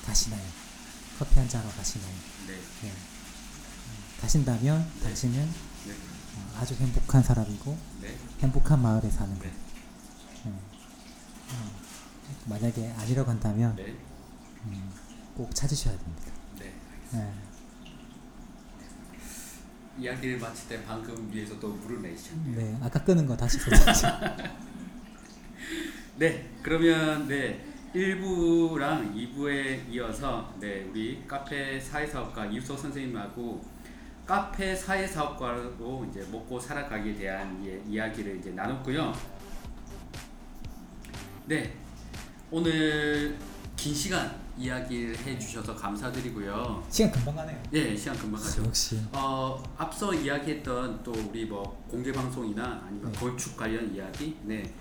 가시나요? 0.06 0.44
커피 1.20 1.38
한잔 1.38 1.62
하러 1.62 1.72
가시나요? 1.76 2.14
네. 2.48 2.54
네. 2.54 2.90
음, 2.90 2.94
가신다면 4.20 4.92
네. 4.96 5.04
당신은 5.04 5.46
네. 5.86 5.94
어, 5.94 6.58
아주 6.60 6.74
행복한 6.74 7.22
사람이고 7.22 7.78
네. 8.02 8.18
행복한 8.40 8.82
마을에 8.82 9.10
사는 9.12 9.38
것. 9.38 9.46
네. 9.46 9.54
만약에 12.46 12.92
아니라고 12.98 13.30
한다면 13.30 13.76
네. 13.76 13.96
음, 14.66 14.92
꼭 15.36 15.54
찾으셔야 15.54 15.98
됩니다. 15.98 16.32
네. 16.60 16.74
네. 17.12 17.34
이야기를 19.98 20.40
마칠 20.40 20.70
때 20.70 20.84
방금 20.86 21.30
위에서 21.32 21.60
또 21.60 21.70
물을 21.70 22.02
내주셨네요. 22.02 22.56
네, 22.56 22.78
아까 22.82 23.04
끄는 23.04 23.26
거 23.28 23.36
다시 23.36 23.60
보세요. 23.60 23.86
네, 26.18 26.50
그러면 26.62 27.28
네 27.28 27.66
1부랑 27.94 29.14
2부에 29.14 29.90
이어서 29.90 30.54
네 30.60 30.88
우리 30.90 31.24
카페 31.28 31.80
사회사업가 31.80 32.46
이우석 32.46 32.80
선생님하고 32.80 33.62
카페 34.26 34.74
사회사업가로 34.74 36.08
이제 36.10 36.26
먹고 36.32 36.58
살아가기에 36.58 37.16
대한 37.16 37.62
예, 37.66 37.82
이야기를 37.86 38.38
이제 38.38 38.52
나눴고요. 38.52 39.14
네, 41.48 41.74
오늘 42.52 43.38
긴 43.78 43.96
시간 43.96 44.30
이야기를 44.58 45.18
해주셔서 45.18 45.74
감사드리고요. 45.76 46.84
시간 46.90 47.12
금방 47.14 47.36
가네요. 47.38 47.58
네, 47.72 47.96
시간 47.96 48.18
금방 48.18 48.42
가죠. 48.42 48.64
역시. 48.66 49.00
어 49.14 49.64
앞서 49.78 50.14
이야기했던 50.14 51.02
또 51.04 51.12
우리 51.14 51.46
뭐 51.46 51.84
공개 51.90 52.12
방송이나 52.12 52.84
아니면 52.86 53.10
네. 53.12 53.18
건축 53.18 53.56
관련 53.56 53.96
이야기 53.96 54.36
네 54.44 54.72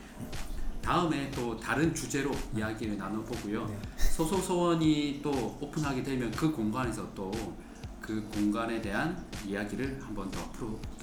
다음에 0.82 1.30
또 1.30 1.56
다른 1.58 1.94
주제로 1.94 2.32
이야기를 2.56 2.98
나눠보고요 2.98 3.66
네. 3.66 3.78
소소소원이 3.96 5.20
또 5.22 5.30
오픈하게 5.60 6.02
되면 6.02 6.30
그 6.32 6.50
공간에서 6.50 7.06
또 7.14 7.30
그 8.10 8.20
공간에 8.34 8.80
대한 8.80 9.24
이야기를 9.46 10.00
한번더 10.02 10.40
하겠습니다 10.40 10.99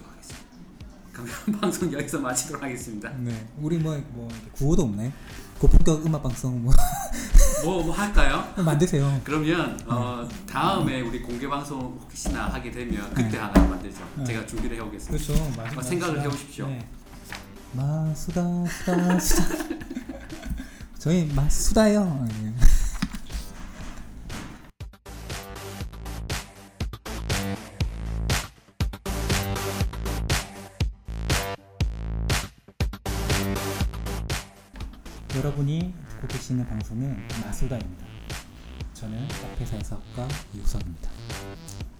그럼 1.17 1.27
방송 1.59 1.91
여기서 1.91 2.19
마치도록 2.19 2.61
하겠습니다 2.61 3.09
네, 3.17 3.47
우리 3.59 3.77
뭐, 3.77 3.99
뭐 4.11 4.29
구호도 4.53 4.83
없네. 4.83 5.11
고품격 5.59 6.05
음악 6.05 6.21
방송 6.21 6.61
뭐 6.63 6.71
뭐, 7.65 7.83
뭐 7.83 7.91
할까요? 7.91 8.47
만드세요. 8.57 9.19
그러면 9.23 9.79
어, 9.87 10.27
다음에 10.47 11.01
우리 11.01 11.19
공개 11.21 11.47
방송 11.47 11.99
혹시나 11.99 12.47
하게 12.47 12.69
되면 12.69 13.11
그때 13.13 13.37
하나 13.39 13.67
만들죠 13.67 14.07
네. 14.17 14.23
제가 14.25 14.45
준비를 14.45 14.77
해오겠습니다 14.77 15.25
그렇죠. 15.25 15.51
마, 15.57 15.63
어, 15.63 15.81
생각을 15.81 16.21
해보십시오. 16.21 16.67
네. 16.67 16.87
마수다 17.73 18.43
수다 18.67 19.19
수다. 19.19 19.43
저희 20.99 21.25
마수다요. 21.33 22.27
여러분이 35.57 35.91
듣고 36.07 36.27
계시는 36.27 36.67
방송은 36.67 37.17
마수다입니다. 37.43 38.05
저는 38.93 39.27
이우석입니다. 39.27 39.57
됐습니다 39.57 40.37
감사합니다 40.53 41.96